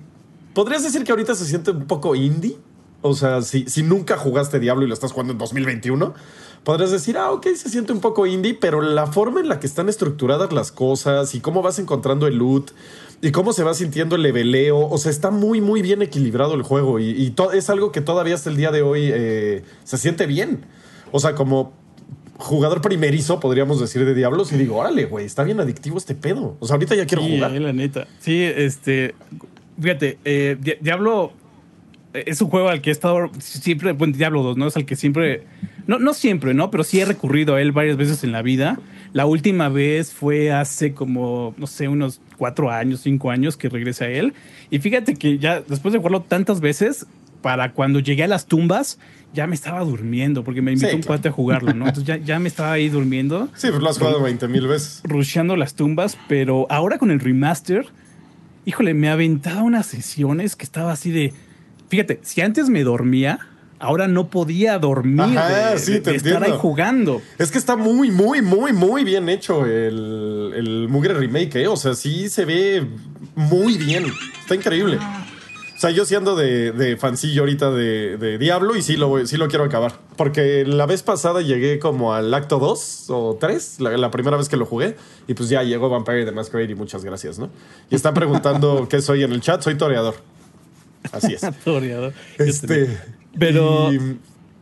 [0.53, 2.59] ¿Podrías decir que ahorita se siente un poco indie?
[3.01, 6.13] O sea, si, si nunca jugaste Diablo y lo estás jugando en 2021,
[6.63, 9.67] podrías decir, ah, ok, se siente un poco indie, pero la forma en la que
[9.67, 12.73] están estructuradas las cosas y cómo vas encontrando el loot
[13.23, 16.63] y cómo se va sintiendo el leveleo, o sea, está muy, muy bien equilibrado el
[16.63, 20.61] juego y, es algo que todavía hasta el día de hoy eh, se siente bien.
[21.13, 21.73] O sea, como
[22.39, 26.57] jugador primerizo, podríamos decir, de Diablos, y digo, órale, güey, está bien adictivo este pedo.
[26.61, 27.53] O sea, ahorita ya quiero jugar.
[27.53, 28.07] la neta.
[28.19, 29.15] Sí, este,
[29.81, 31.33] fíjate, eh, Diablo
[32.25, 34.67] es un juego al que he estado siempre, bueno, Diablo 2, ¿no?
[34.67, 35.45] Es al que siempre,
[35.87, 36.71] no, no siempre, ¿no?
[36.71, 38.79] Pero sí he recurrido a él varias veces en la vida.
[39.17, 44.05] La última vez fue hace como, no sé, unos cuatro años, cinco años que regresé
[44.05, 44.35] a él.
[44.69, 47.07] Y fíjate que ya después de jugarlo tantas veces,
[47.41, 48.99] para cuando llegué a las tumbas,
[49.33, 51.87] ya me estaba durmiendo, porque me invitó un cuate a jugarlo, ¿no?
[51.87, 53.49] Entonces ya, ya me estaba ahí durmiendo.
[53.57, 55.01] Sí, pues lo has jugado 20 mil veces.
[55.03, 57.87] Rusheando las tumbas, pero ahora con el remaster,
[58.67, 61.33] híjole, me aventaba unas sesiones que estaba así de
[61.89, 63.39] fíjate, si antes me dormía,
[63.79, 65.39] ahora no podía dormir
[65.77, 67.23] sí, te estar ahí jugando.
[67.39, 71.69] Es que está muy, muy, muy, muy bien hecho el, el Mugre Remake, ¿eh?
[71.69, 72.87] O sea, sí se ve
[73.35, 74.07] muy bien.
[74.41, 74.99] Está increíble.
[75.77, 79.47] O sea, yo siendo de, de fancillo ahorita de, Diablo y sí lo, sí lo
[79.49, 79.93] quiero acabar.
[80.17, 84.57] Porque la vez pasada llegué como al acto 2 o 3, la, primera vez que
[84.57, 84.97] lo jugué,
[85.29, 87.51] y pues ya llegó Vampire the Masquerade y muchas gracias, ¿no?
[87.91, 90.15] Y están preguntando qué soy en el chat, soy toreador.
[91.13, 91.43] Así es.
[92.39, 92.99] este,
[93.39, 93.91] pero.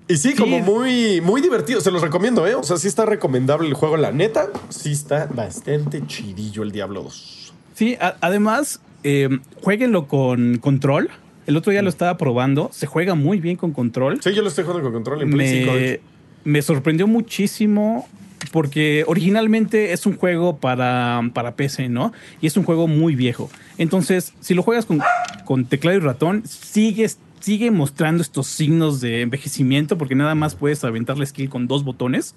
[0.08, 1.80] Y, sí, como muy, muy divertido.
[1.80, 2.54] Se los recomiendo, ¿eh?
[2.54, 4.50] O sea, sí está recomendable el juego, la neta.
[4.68, 7.52] Sí está bastante chidillo el Diablo 2.
[7.74, 9.28] Sí, además, eh,
[9.62, 11.10] jueguenlo con control.
[11.46, 12.70] El otro día lo estaba probando.
[12.72, 14.20] Se juega muy bien con control.
[14.22, 16.00] Sí, yo lo estoy jugando con control en me,
[16.44, 18.08] me sorprendió muchísimo
[18.52, 22.12] porque originalmente es un juego para, para PC, ¿no?
[22.40, 23.50] Y es un juego muy viejo.
[23.78, 25.00] Entonces, si lo juegas con,
[25.44, 30.82] con teclado y ratón, sigues sigue mostrando estos signos de envejecimiento porque nada más puedes
[30.82, 32.34] aventar la skill con dos botones.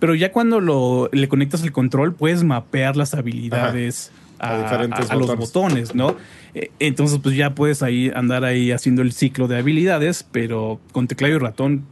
[0.00, 5.94] Pero ya cuando lo, le conectas el control, puedes mapear las habilidades a, los botones,
[5.94, 6.14] ¿no?
[6.54, 11.08] Eh, entonces, pues ya puedes ahí andar ahí haciendo el ciclo de habilidades, pero con
[11.08, 11.86] teclado y ratón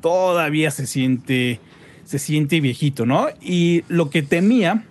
[0.00, 1.58] todavía se siente,
[2.04, 3.26] se siente viejito, ¿no?
[3.42, 4.84] Y lo que temía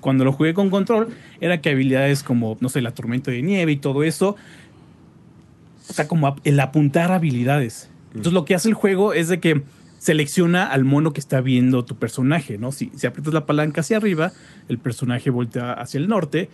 [0.00, 1.08] cuando lo jugué con control
[1.40, 4.36] era que habilidades como, no sé, la tormenta de nieve y todo eso,
[5.88, 7.90] o sea, como el apuntar habilidades.
[8.08, 9.62] Entonces lo que hace el juego es de que
[9.98, 12.72] selecciona al mono que está viendo tu personaje, ¿no?
[12.72, 14.32] Si, si aprietas la palanca hacia arriba,
[14.68, 16.50] el personaje voltea hacia el norte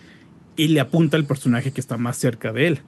[0.57, 2.81] y le apunta al personaje que está más cerca de él.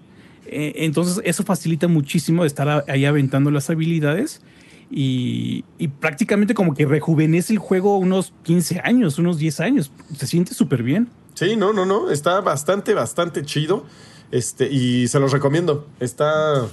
[0.47, 4.43] Eh, entonces eso facilita muchísimo estar ahí aventando las habilidades
[4.91, 9.91] y, y, prácticamente como que rejuvenece el juego unos 15 años, unos 10 años.
[10.17, 11.09] Se siente súper bien.
[11.35, 12.11] Sí, no, no, no.
[12.11, 13.87] Está bastante, bastante chido.
[14.33, 15.87] Este, y se los recomiendo.
[16.01, 16.67] Está.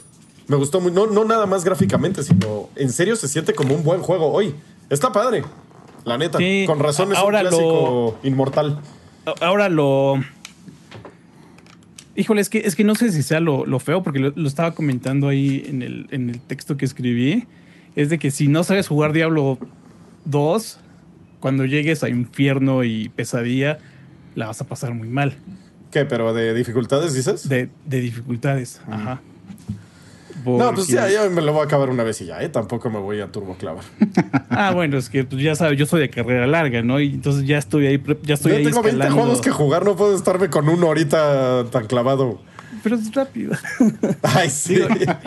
[0.48, 0.92] Me gustó muy.
[0.92, 4.56] No, no nada más gráficamente, sino en serio se siente como un buen juego hoy.
[4.90, 5.44] Está padre.
[6.06, 6.40] La neta.
[6.66, 8.80] con razón es ahora un clásico inmortal.
[9.42, 10.16] Ahora lo.
[12.16, 15.28] Híjole, es que, es que no sé si sea lo, feo, porque lo, estaba comentando
[15.28, 17.46] ahí en el, en el texto que escribí.
[17.96, 19.58] Es de que si no sabes jugar Diablo
[20.26, 20.80] 2,
[21.40, 23.80] cuando llegues a infierno y pesadilla,
[24.36, 25.36] la vas a pasar muy mal.
[25.92, 26.06] ¿Qué?
[26.06, 27.48] ¿Pero de dificultades dices?
[27.50, 29.22] De, de dificultades, ajá.
[30.46, 32.50] No, pues ya, ya, me lo voy a acabar una vez y ya, ¿eh?
[32.50, 33.84] Tampoco me voy a turbo clavar.
[34.50, 37.00] ah, bueno, es que pues, ya sabes, yo soy de carrera larga, ¿no?
[37.00, 40.16] Y entonces ya estoy ahí, ya estoy yo tengo 20 juegos que jugar, no puedo
[40.16, 42.40] estarme con uno ahorita tan clavado.
[42.84, 43.54] Pero es rápido.
[44.22, 44.80] Ay, sí.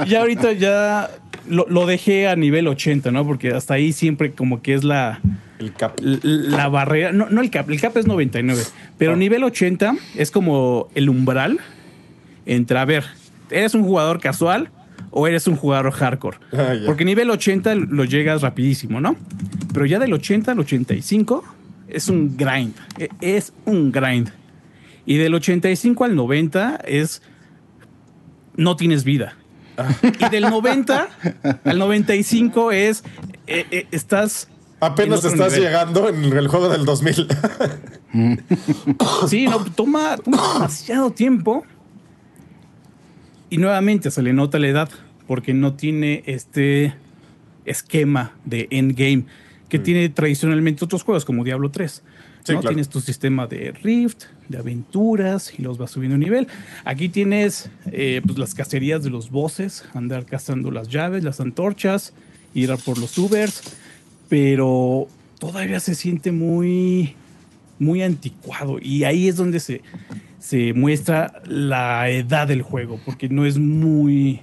[0.09, 1.11] ya ahorita ya
[1.47, 3.27] lo, lo, dejé a nivel 80, ¿no?
[3.27, 5.21] Porque hasta ahí siempre como que es la...
[5.63, 5.99] El cap.
[6.01, 7.13] La, barrera.
[7.13, 8.63] No, no el cap, el cap es 99.
[8.99, 9.17] Pero ah.
[9.17, 11.61] nivel 80 es como el umbral
[12.47, 13.05] entre, a ver,
[13.51, 14.71] ¿eres un jugador casual
[15.11, 16.39] o eres un jugador hardcore?
[16.53, 19.17] Ah, Porque nivel 80 lo llegas rapidísimo, ¿no?
[19.73, 21.45] Pero ya del 80 al 85
[21.89, 22.75] es un grind.
[22.99, 24.31] E, es un grind.
[25.07, 27.23] Y del 85 al 90 es...
[28.57, 29.37] No tienes vida.
[30.21, 31.09] Y del 90
[31.65, 33.05] al 95 es,
[33.47, 34.49] eh, eh, estás...
[34.83, 37.29] Apenas estás llegando en el juego del 2000.
[39.29, 41.65] sí, no, toma, demasiado tiempo.
[43.49, 44.91] Y nuevamente se le nota la edad,
[45.29, 46.97] porque no tiene este
[47.65, 49.25] esquema de endgame
[49.69, 49.83] que mm.
[49.85, 52.03] tiene tradicionalmente otros juegos como Diablo 3.
[52.49, 52.61] ¿no?
[52.61, 56.49] Tienes tu sistema de Rift, de aventuras y los vas subiendo a nivel.
[56.85, 62.15] Aquí tienes eh, pues, las cacerías de los bosses, andar cazando las llaves, las antorchas,
[62.53, 63.63] ir a por los Ubers,
[64.33, 65.09] pero
[65.39, 67.15] todavía se siente muy,
[67.79, 69.83] muy anticuado y ahí es donde se,
[70.39, 74.41] se muestra la edad del juego, porque no es muy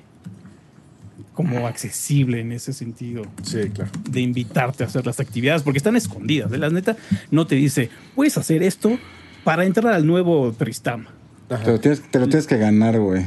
[1.34, 3.24] como accesible en ese sentido.
[3.42, 3.90] Sí, claro.
[4.08, 6.52] De invitarte a hacer las actividades, porque están escondidas.
[6.52, 6.96] De la neta,
[7.32, 8.96] no te dice, puedes hacer esto
[9.44, 11.08] para entrar al nuevo Tristam.
[11.48, 13.24] Te lo, tienes, que ganar, güey.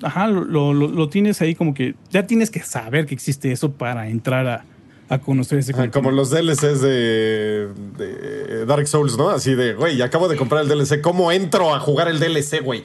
[0.00, 4.46] Ajá, lo, tienes ahí como que ya tienes que saber que existe eso para entrar
[4.46, 4.64] a,
[5.18, 9.30] conocer ese Como los DLCs de, de, Dark Souls, ¿no?
[9.30, 12.84] Así de, güey, acabo de comprar el DLC, ¿cómo entro a jugar el DLC, güey?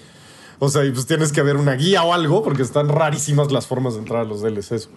[0.58, 3.94] O sea, pues tienes que ver una guía o algo porque están rarísimas las formas
[3.94, 4.90] de entrar a los DLCs.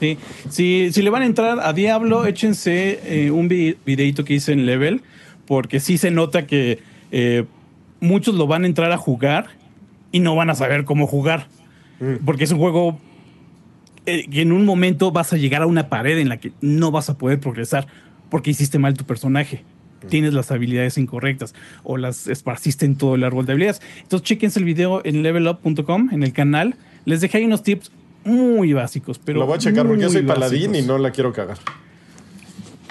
[0.00, 0.18] Sí,
[0.50, 4.66] si, si le van a entrar a Diablo, échense eh, un videito que hice en
[4.66, 5.02] Level,
[5.46, 6.80] porque sí se nota que
[7.12, 7.44] eh,
[8.00, 9.46] muchos lo van a entrar a jugar
[10.12, 11.46] y no van a saber cómo jugar.
[12.00, 12.24] Mm.
[12.26, 12.98] Porque es un juego
[14.06, 17.10] eh, en un momento vas a llegar a una pared en la que no vas
[17.10, 17.86] a poder progresar
[18.30, 19.64] porque hiciste mal tu personaje
[20.08, 23.82] tienes las habilidades incorrectas o las esparciste en todo el árbol de habilidades.
[24.02, 26.76] Entonces, chequense el video en levelup.com, en el canal.
[27.04, 27.90] Les dejé ahí unos tips
[28.24, 29.40] muy básicos, pero.
[29.40, 31.58] Lo voy a checar porque yo soy paladín y no la quiero cagar.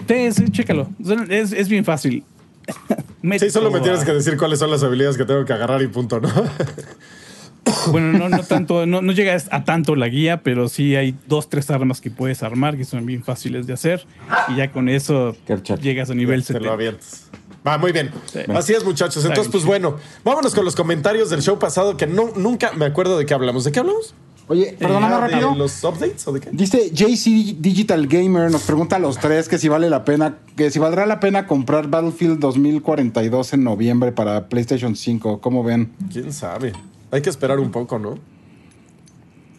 [0.08, 0.90] Sí, sí chécalo.
[1.30, 2.24] Es, es bien fácil.
[3.40, 5.88] sí, solo me tienes que decir cuáles son las habilidades que tengo que agarrar y
[5.88, 6.30] punto, ¿no?
[7.92, 11.50] Bueno, no, no tanto, no, no llega a tanto la guía, pero sí hay dos,
[11.50, 14.06] tres armas que puedes armar que son bien fáciles de hacer.
[14.50, 15.36] Y ya con eso
[15.82, 16.60] llegas a nivel 70.
[16.60, 17.30] Te lo avientas.
[17.66, 18.12] Va, muy bien.
[18.56, 19.24] Así es, muchachos.
[19.24, 23.18] Entonces, pues bueno, vámonos con los comentarios del show pasado que no, nunca me acuerdo
[23.18, 23.64] de qué hablamos.
[23.64, 24.14] ¿De qué hablamos?
[24.50, 25.56] Oye, perdóname eh, rápido.
[25.56, 26.50] ¿Los updates o de qué?
[26.52, 30.70] Dice JC Digital Gamer, nos pregunta a los tres que si vale la pena, que
[30.70, 35.40] si valdrá la pena comprar Battlefield 2042 en noviembre para PlayStation 5.
[35.40, 35.94] ¿Cómo ven?
[36.12, 36.74] ¿Quién sabe?
[37.14, 38.18] Hay que esperar un poco, ¿no?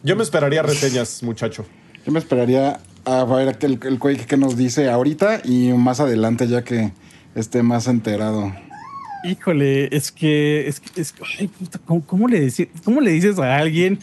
[0.02, 1.64] Yo me esperaría reseñas, muchacho.
[2.04, 6.48] Yo me esperaría a ver el, el Quake que nos dice ahorita y más adelante
[6.48, 6.92] ya que
[7.36, 8.52] esté más enterado.
[9.22, 11.14] Híjole, es que, es, es
[11.86, 12.52] ¿cómo, le
[12.84, 14.00] ¿cómo le dices a alguien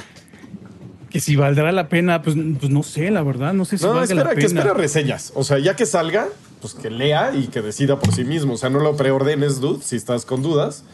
[1.09, 2.21] que si valdrá la pena?
[2.21, 5.33] Pues, pues no sé, la verdad, no sé si no, espera, que espera reseñas.
[5.35, 6.29] O sea, ya que salga,
[6.61, 8.53] pues que lea y que decida por sí mismo.
[8.53, 10.85] O sea, no lo preordenes, dude, si estás con dudas.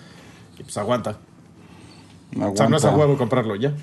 [0.58, 1.20] Y pues aguanta.
[2.40, 3.74] O sea, no es a huevo comprarlo ya.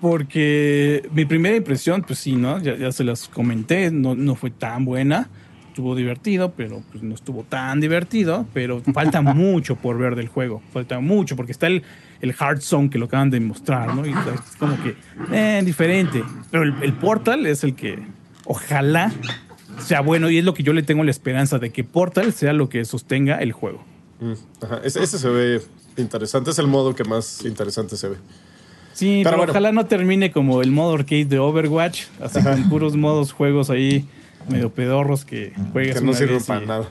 [0.00, 2.60] Porque mi primera impresión, pues sí, ¿no?
[2.60, 5.28] Ya, ya se las comenté, no, no fue tan buena.
[5.68, 8.46] Estuvo divertido, pero pues no estuvo tan divertido.
[8.52, 10.62] Pero falta mucho por ver del juego.
[10.72, 11.82] Falta mucho, porque está el,
[12.20, 14.06] el Hard Zone que lo acaban de mostrar, ¿no?
[14.06, 14.96] Y es como que,
[15.32, 16.22] eh, diferente.
[16.50, 17.98] Pero el, el Portal es el que
[18.44, 19.12] ojalá
[19.78, 22.52] sea bueno y es lo que yo le tengo la esperanza de que Portal sea
[22.52, 23.84] lo que sostenga el juego.
[24.20, 25.60] Mm, ajá, Ese, ese se ve
[25.96, 26.50] interesante.
[26.50, 28.16] Es el modo que más interesante se ve.
[28.92, 29.52] Sí, Pero pero, bueno.
[29.52, 34.08] ojalá no termine como el modo arcade de Overwatch, así con puros modos juegos ahí
[34.48, 36.88] medio pedorros que juegas Que no sirven y- para nada.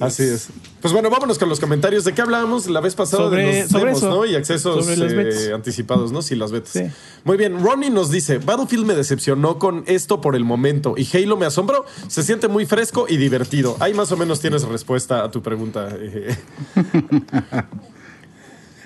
[0.00, 0.48] Así es.
[0.80, 2.04] Pues bueno, vámonos con los comentarios.
[2.04, 3.24] ¿De qué hablábamos la vez pasada?
[3.24, 4.10] Sobre- de los sobre demos, eso.
[4.10, 4.26] ¿no?
[4.26, 6.22] Y accesos eh, anticipados, ¿no?
[6.22, 6.72] Sí, las betas.
[6.72, 6.84] Sí.
[7.24, 7.62] Muy bien.
[7.62, 11.84] Ronnie nos dice, Battlefield me decepcionó con esto por el momento y Halo me asombró.
[12.08, 13.76] Se siente muy fresco y divertido.
[13.80, 15.88] Ahí más o menos tienes respuesta a tu pregunta.
[15.98, 16.36] eh.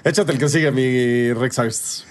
[0.04, 2.04] Échate el que sigue, mi Rex Arts.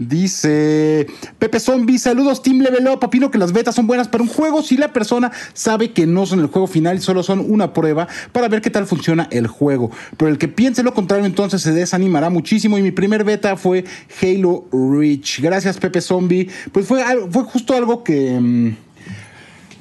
[0.00, 1.06] Dice
[1.38, 3.04] Pepe Zombie, saludos Team Level Up.
[3.04, 6.24] Opino que las betas son buenas para un juego si la persona sabe que no
[6.24, 9.46] son el juego final y solo son una prueba para ver qué tal funciona el
[9.46, 9.90] juego.
[10.16, 13.84] Pero el que piense lo contrario entonces se desanimará muchísimo y mi primer beta fue
[14.22, 15.40] Halo Reach.
[15.42, 16.48] Gracias Pepe Zombie.
[16.72, 18.40] Pues fue, fue justo algo que...
[18.40, 18.76] mm,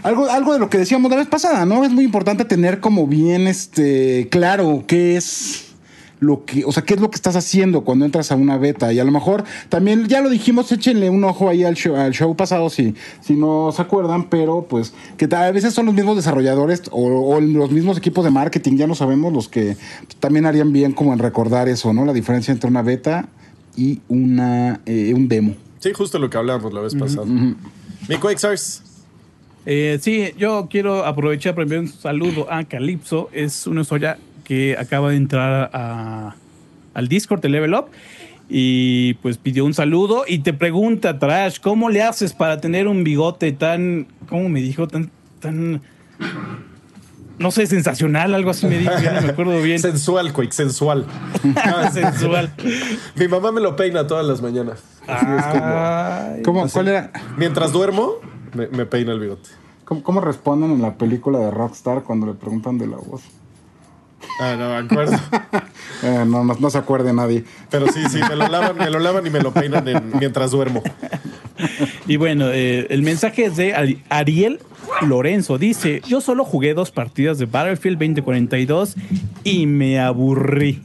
[0.03, 1.85] algo, algo de lo que decíamos la vez pasada, ¿no?
[1.85, 5.68] Es muy importante tener como bien este claro qué es
[6.19, 8.91] lo que, o sea, qué es lo que estás haciendo cuando entras a una beta.
[8.91, 12.13] Y a lo mejor también, ya lo dijimos, échenle un ojo ahí al show, al
[12.13, 16.15] show pasado si, si no se acuerdan, pero pues que a veces son los mismos
[16.15, 19.77] desarrolladores o, o los mismos equipos de marketing, ya no sabemos, los que
[20.19, 22.05] también harían bien como en recordar eso, ¿no?
[22.05, 23.29] La diferencia entre una beta
[23.75, 25.55] y una, eh, un demo.
[25.79, 27.25] Sí, justo lo que hablábamos la vez pasada.
[27.25, 28.83] Mi Quake Stars.
[29.65, 33.29] Eh, sí, yo quiero aprovechar para enviar un saludo a Calypso.
[33.31, 34.17] Es una historia
[34.49, 36.35] que acaba de entrar a-
[36.95, 37.85] al Discord de Level Up
[38.49, 43.03] y pues pidió un saludo y te pregunta, Trash, ¿cómo le haces para tener un
[43.03, 44.87] bigote tan, ¿cómo me dijo?
[44.87, 45.81] Tan, tan,
[47.37, 49.77] no sé, sensacional, algo así me dijo, ya no me acuerdo bien.
[49.77, 51.05] Sensual, Quake, sensual.
[51.93, 52.51] Sensual.
[53.15, 54.81] Mi mamá me lo peina todas las mañanas.
[55.07, 57.11] Ay, ¿Cómo, ¿Cuál era?
[57.37, 58.13] Mientras duermo,
[58.55, 59.49] me, me peina el bigote.
[59.85, 63.21] ¿Cómo, cómo responden en la película de Rockstar cuando le preguntan de la voz?
[64.39, 65.17] Ah, no me acuerdo.
[66.01, 67.43] Eh, no, no, no se acuerde nadie.
[67.69, 70.51] Pero sí, sí, me lo lavan, me lo lavan y me lo peinan en- mientras
[70.51, 70.81] duermo.
[72.07, 74.61] Y bueno, eh, el mensaje es de Ari- Ariel
[75.01, 75.57] Lorenzo.
[75.57, 78.95] Dice, yo solo jugué dos partidas de Battlefield 2042
[79.43, 80.81] y me aburrí.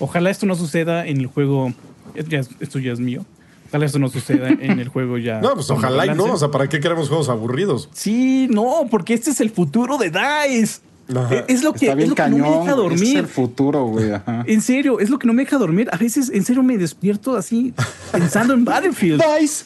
[0.00, 1.72] Ojalá esto no suceda en el juego.
[2.16, 3.24] Esto ya, es- esto ya es mío.
[3.68, 5.40] Ojalá esto no suceda en el juego ya.
[5.40, 6.24] No, pues ojalá y no.
[6.24, 7.88] O sea, ¿para qué queremos juegos aburridos?
[7.92, 10.80] Sí, no, porque este es el futuro de DICE.
[11.14, 11.44] Ajá.
[11.48, 12.60] Es- lo que, es lo que no me deja.
[12.62, 13.18] Ese Es dormir.
[13.18, 14.12] el futuro, güey.
[14.12, 14.44] ajá.
[14.46, 15.88] En serio, es lo que no me deja dormir.
[15.92, 17.72] A veces, en serio, me despierto así
[18.12, 19.22] pensando en Battlefield.
[19.40, 19.64] Dice.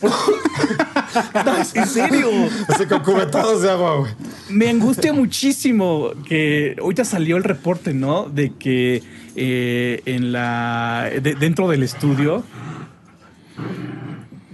[1.74, 2.28] en serio.
[2.68, 4.12] Así con cubetados de agua, güey.
[4.50, 8.24] Me angustia muchísimo que ahorita salió el reporte, ¿no?
[8.28, 9.02] De que
[9.34, 12.44] eh, en la de- dentro del estudio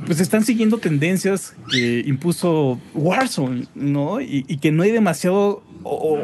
[0.07, 4.21] pues están siguiendo tendencias que impuso Warzone, ¿no?
[4.21, 6.19] Y, y que no hay demasiado o-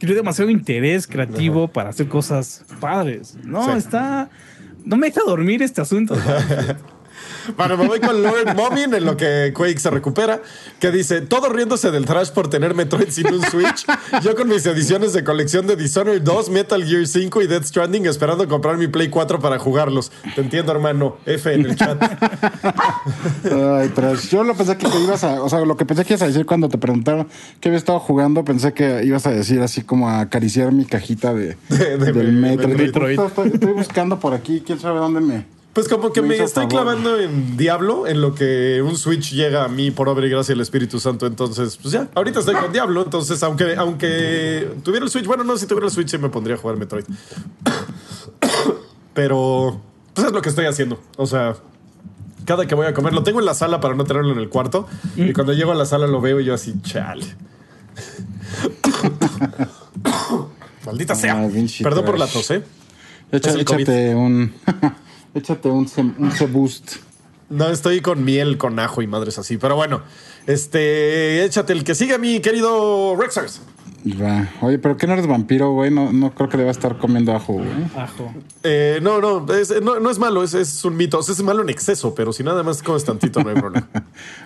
[0.00, 3.36] hay demasiado interés creativo para hacer cosas padres.
[3.44, 3.78] No, Sí.
[3.78, 4.30] está
[4.84, 6.14] no me deja dormir este asunto.
[7.56, 10.40] Bueno, me voy con Lord Momin en lo que Quake se recupera,
[10.80, 13.84] que dice, todo riéndose del trash por tener Metroid sin un Switch.
[14.22, 18.06] Yo con mis ediciones de colección de Dishonored 2, Metal Gear 5 y Death Stranding
[18.06, 20.10] esperando comprar mi Play 4 para jugarlos.
[20.34, 21.16] Te entiendo, hermano.
[21.26, 22.02] F en el chat.
[23.44, 24.30] Ay, tras.
[24.30, 25.42] Yo lo pensé que te ibas a.
[25.42, 27.28] O sea, lo que pensé que ibas a decir cuando te preguntaron
[27.60, 31.34] qué había estado jugando, pensé que ibas a decir así como a acariciar mi cajita
[31.34, 32.76] de, De- de- del de Metroid.
[32.76, 33.20] Metroid.
[33.20, 35.46] Estoy, estoy buscando por aquí, quién sabe dónde me.
[35.74, 36.68] Pues como que Me estoy favor.
[36.68, 40.54] clavando en Diablo, en lo que un Switch llega a mí por obra y gracia
[40.54, 41.26] del Espíritu Santo.
[41.26, 43.02] Entonces, pues ya, ahorita estoy con Diablo.
[43.02, 46.54] Entonces, aunque, aunque tuviera el Switch, bueno, no, si tuviera el Switch sí me pondría
[46.54, 47.04] a jugar Metroid.
[49.14, 49.80] Pero,
[50.14, 51.00] pues es lo que estoy haciendo.
[51.16, 51.56] O sea,
[52.44, 54.48] cada que voy a comer, lo tengo en la sala para no tenerlo en el
[54.48, 54.86] cuarto.
[55.16, 57.24] Y cuando llego a la sala lo veo y yo así, chale.
[60.86, 61.40] Maldita sea.
[61.42, 61.48] Ah,
[61.82, 62.62] Perdón por la tos, ¿eh?
[63.30, 63.60] COVID.
[63.60, 64.52] échate un.
[65.34, 65.88] échate un,
[66.18, 66.96] un C-Boost.
[67.50, 69.58] No, estoy con miel, con ajo y madres así.
[69.58, 70.02] Pero bueno,
[70.46, 73.60] este, échate el que sigue, mi querido Rexars.
[74.20, 74.48] Va.
[74.60, 75.90] Oye, pero ¿qué no eres vampiro, güey?
[75.90, 77.68] No, no creo que deba estar comiendo ajo, güey.
[77.96, 78.32] Ajo.
[78.62, 81.18] Eh, no, no, es, no, no es malo, es, es un mito.
[81.18, 83.88] O sea, es malo en exceso, pero si nada más comes tantito, no hay problema.
[83.94, 84.00] O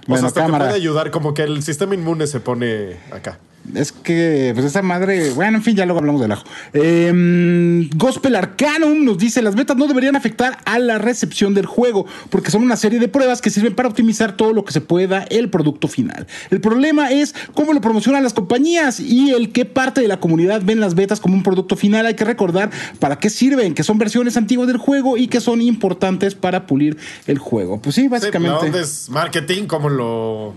[0.09, 0.65] Bueno, sea, hasta cámara.
[0.65, 3.39] te puede ayudar, como que el sistema inmune se pone acá.
[3.75, 6.45] Es que, pues esa madre, bueno, en fin, ya luego hablamos del ajo.
[6.73, 12.07] Eh, Gospel Arcanum nos dice, las betas no deberían afectar a la recepción del juego,
[12.31, 15.25] porque son una serie de pruebas que sirven para optimizar todo lo que se pueda
[15.31, 16.27] el producto final.
[16.51, 20.63] El problema es cómo lo promocionan las compañías y el qué parte de la comunidad
[20.65, 22.07] ven las betas como un producto final.
[22.07, 25.61] Hay que recordar para qué sirven, que son versiones antiguas del juego y que son
[25.61, 26.97] importantes para pulir
[27.27, 27.81] el juego.
[27.81, 28.59] Pues sí, básicamente.
[28.61, 29.67] Sí, ¿Dónde es marketing?
[29.67, 30.55] ¿Cómo lo,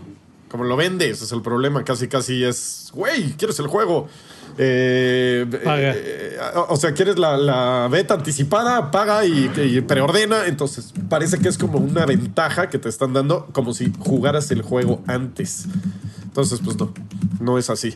[0.52, 1.22] cómo lo vendes?
[1.22, 1.84] Es el problema.
[1.84, 4.08] Casi, casi es, güey, ¿quieres el juego?
[4.58, 5.94] Eh, Paga.
[5.96, 6.38] eh,
[6.68, 10.46] o sea, quieres la, la beta anticipada, paga y, y preordena.
[10.46, 14.62] Entonces, parece que es como una ventaja que te están dando, como si jugaras el
[14.62, 15.66] juego antes.
[16.24, 16.94] Entonces, pues no,
[17.40, 17.96] no es así.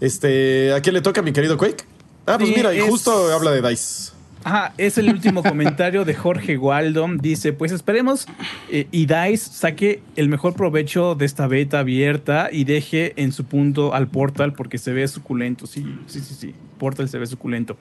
[0.00, 1.84] Este, ¿a quién le toca, mi querido Quake?
[2.26, 4.12] Ah, pues Sí, mira, y es- justo habla de Dice.
[4.42, 7.06] Ajá, es el último comentario de Jorge Waldo.
[7.20, 8.26] Dice, pues esperemos
[8.70, 13.44] eh, y DICE saque el mejor provecho de esta beta abierta y deje en su
[13.44, 15.66] punto al Portal porque se ve suculento.
[15.66, 16.54] Sí, sí, sí, sí.
[16.78, 17.76] Portal se ve suculento.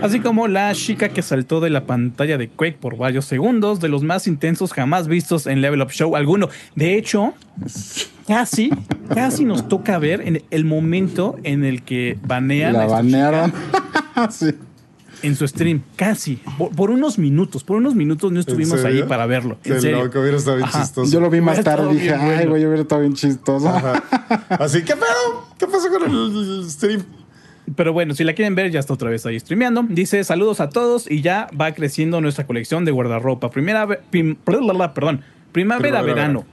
[0.00, 3.88] Así como la chica que saltó de la pantalla de Quake por varios segundos, de
[3.88, 6.48] los más intensos jamás vistos en Level Up Show alguno.
[6.74, 7.34] De hecho,
[8.26, 8.70] casi,
[9.12, 13.52] casi nos toca ver en el momento en el que banean a La esta banearon.
[14.30, 14.54] sí.
[15.24, 19.26] En su stream, casi, por, por unos minutos, por unos minutos no estuvimos ahí para
[19.26, 19.58] verlo.
[19.62, 20.04] Qué En serio.
[20.04, 20.82] loco, hubiera estado bien Ajá.
[20.82, 21.12] chistoso.
[21.12, 23.68] Yo lo vi más tarde y dije, bien ay, güey, hubiera estado bien chistoso.
[23.68, 24.02] Ajá.
[24.50, 25.48] Así, ¿qué pedo?
[25.58, 27.02] ¿Qué pasó con el stream?
[27.76, 29.84] Pero bueno, si la quieren ver, ya está otra vez ahí streameando.
[29.88, 33.50] Dice saludos a todos y ya va creciendo nuestra colección de guardarropa.
[33.50, 35.22] Primera, prim- perdón, primavera,
[35.52, 36.44] Primavera, verano.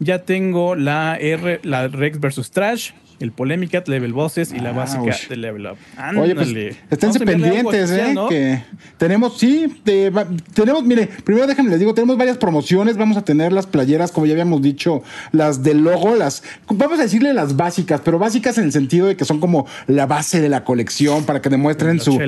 [0.00, 2.90] Ya tengo la R, la Rex versus Trash,
[3.20, 5.76] el Polémica, Level Bosses y la Ah, básica de Level Up.
[6.20, 6.76] Oye, pues Ándale.
[6.90, 8.12] esténse pendientes, ¿eh?
[8.14, 8.28] ¿no?
[8.28, 8.62] Que
[8.96, 13.22] tenemos, sí, de- va- tenemos, mire, primero déjenme les digo, tenemos varias promociones, vamos a
[13.22, 17.56] tener las playeras, como ya habíamos dicho, las del logo, las, vamos a decirle las
[17.56, 21.24] básicas, pero básicas en el sentido de que son como la base de la colección
[21.24, 22.18] para que demuestren su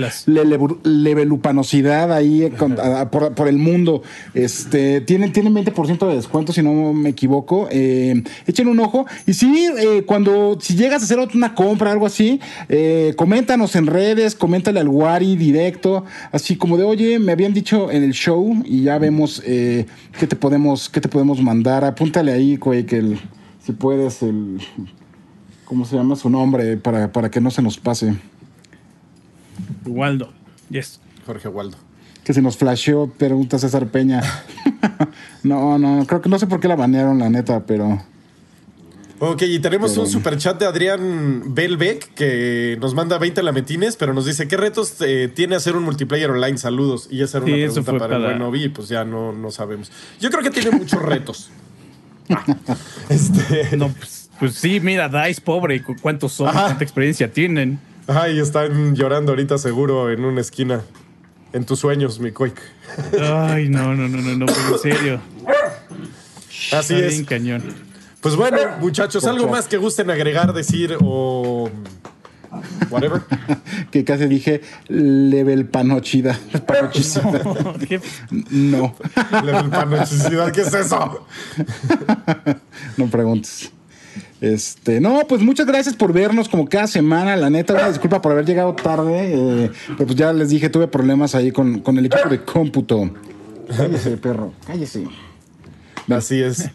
[0.82, 4.02] levelupanosidad ahí eh, con- a- por, por el mundo.
[4.34, 7.68] Este, tienen, tienen 20% de descuento, si no me equivoco.
[7.70, 9.06] Eh, echen un ojo.
[9.26, 13.86] Y sí, eh, cuando, si llegas a hacer una compra, algo así, eh, coméntanos en
[13.86, 18.60] redes, coméntale al Wari directo, así como de, oye, me habían dicho en el show
[18.64, 19.86] y ya vemos eh,
[20.18, 21.84] qué te podemos, qué te podemos mandar.
[21.84, 23.20] Apúntale ahí, güey, que el,
[23.64, 24.60] si puedes, el,
[25.64, 26.76] ¿cómo se llama su nombre?
[26.76, 28.14] Para, para que no se nos pase.
[29.86, 30.32] Waldo.
[30.70, 31.00] Yes.
[31.26, 31.76] Jorge Waldo.
[32.24, 34.22] Que se nos flasheó, pregunta César Peña.
[35.42, 38.02] no, no, creo que no sé por qué la banearon, la neta, pero.
[39.22, 43.96] Ok, y tenemos Pero- un super chat de Adrián Belbeck que nos manda 20 lametines,
[43.96, 46.56] pero nos dice: ¿Qué retos eh, tiene hacer un multiplayer online?
[46.56, 47.06] Saludos.
[47.10, 49.32] Y esa era una Sí, pregunta fue para, el para- buen Obi, pues ya no,
[49.32, 49.92] no sabemos.
[50.20, 51.50] Yo creo que tiene muchos retos.
[53.10, 53.76] este.
[53.76, 56.48] No, pues, pues sí, mira, Dice, pobre, ¿cu- ¿cuántos son?
[56.48, 56.62] Ajá.
[56.64, 57.78] ¿Cuánta experiencia tienen?
[58.06, 60.80] Ay, están llorando ahorita seguro en una esquina.
[61.52, 62.62] En tus sueños, mi Quake.
[63.20, 65.20] Ay, no, no, no, no, no, pero en serio.
[66.72, 67.08] Así Está es.
[67.12, 67.89] bien cañón.
[68.20, 71.70] Pues bueno, muchachos, algo más que gusten agregar, decir o.
[72.90, 73.22] Whatever.
[73.90, 76.38] que casi dije level panochida.
[76.66, 77.42] Panochicida.
[77.88, 78.00] ¿Qué?
[78.50, 78.94] no,
[79.44, 81.26] Level panochicidad, ¿qué es eso?
[82.96, 83.70] no preguntes.
[84.40, 87.36] Este, no, pues muchas gracias por vernos como cada semana.
[87.36, 89.32] La neta, una disculpa por haber llegado tarde.
[89.32, 93.10] eh, pero pues ya les dije, tuve problemas ahí con, con el equipo de cómputo.
[93.76, 95.06] Cállese, perro, cállese.
[96.08, 96.68] Así es.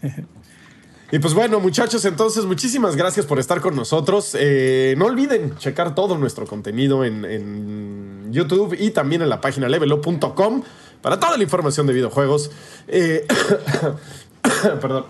[1.12, 4.36] Y pues bueno, muchachos, entonces muchísimas gracias por estar con nosotros.
[4.38, 9.68] Eh, no olviden checar todo nuestro contenido en, en YouTube y también en la página
[9.68, 10.62] levelo.com
[11.02, 12.50] para toda la información de videojuegos.
[12.88, 13.24] Eh,
[14.80, 15.04] perdón.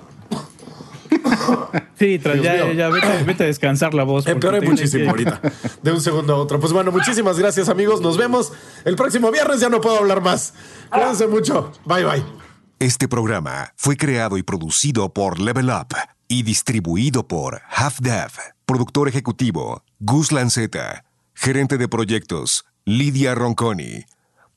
[1.98, 4.27] Sí, ya, ya, vete, vete a descansar la voz.
[4.27, 5.40] Empeoré muchísimo que- ahorita,
[5.82, 6.60] de un segundo a otro.
[6.60, 8.02] Pues bueno, muchísimas gracias amigos.
[8.02, 8.52] Nos vemos
[8.85, 9.60] el próximo viernes.
[9.60, 10.52] Ya no puedo hablar más.
[10.90, 11.73] Cuídense mucho.
[11.86, 12.45] Bye bye.
[12.78, 15.97] Este programa fue creado y producido por Level Up
[16.28, 18.32] y distribuido por Half Dev.
[18.66, 21.07] Productor ejecutivo Gus Lanceta.
[21.35, 24.05] Gerente de proyectos Lidia Ronconi.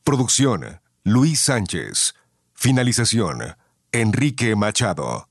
[0.04, 2.14] Producción Luis Sánchez.
[2.52, 3.56] Finalización
[3.90, 5.29] Enrique Machado.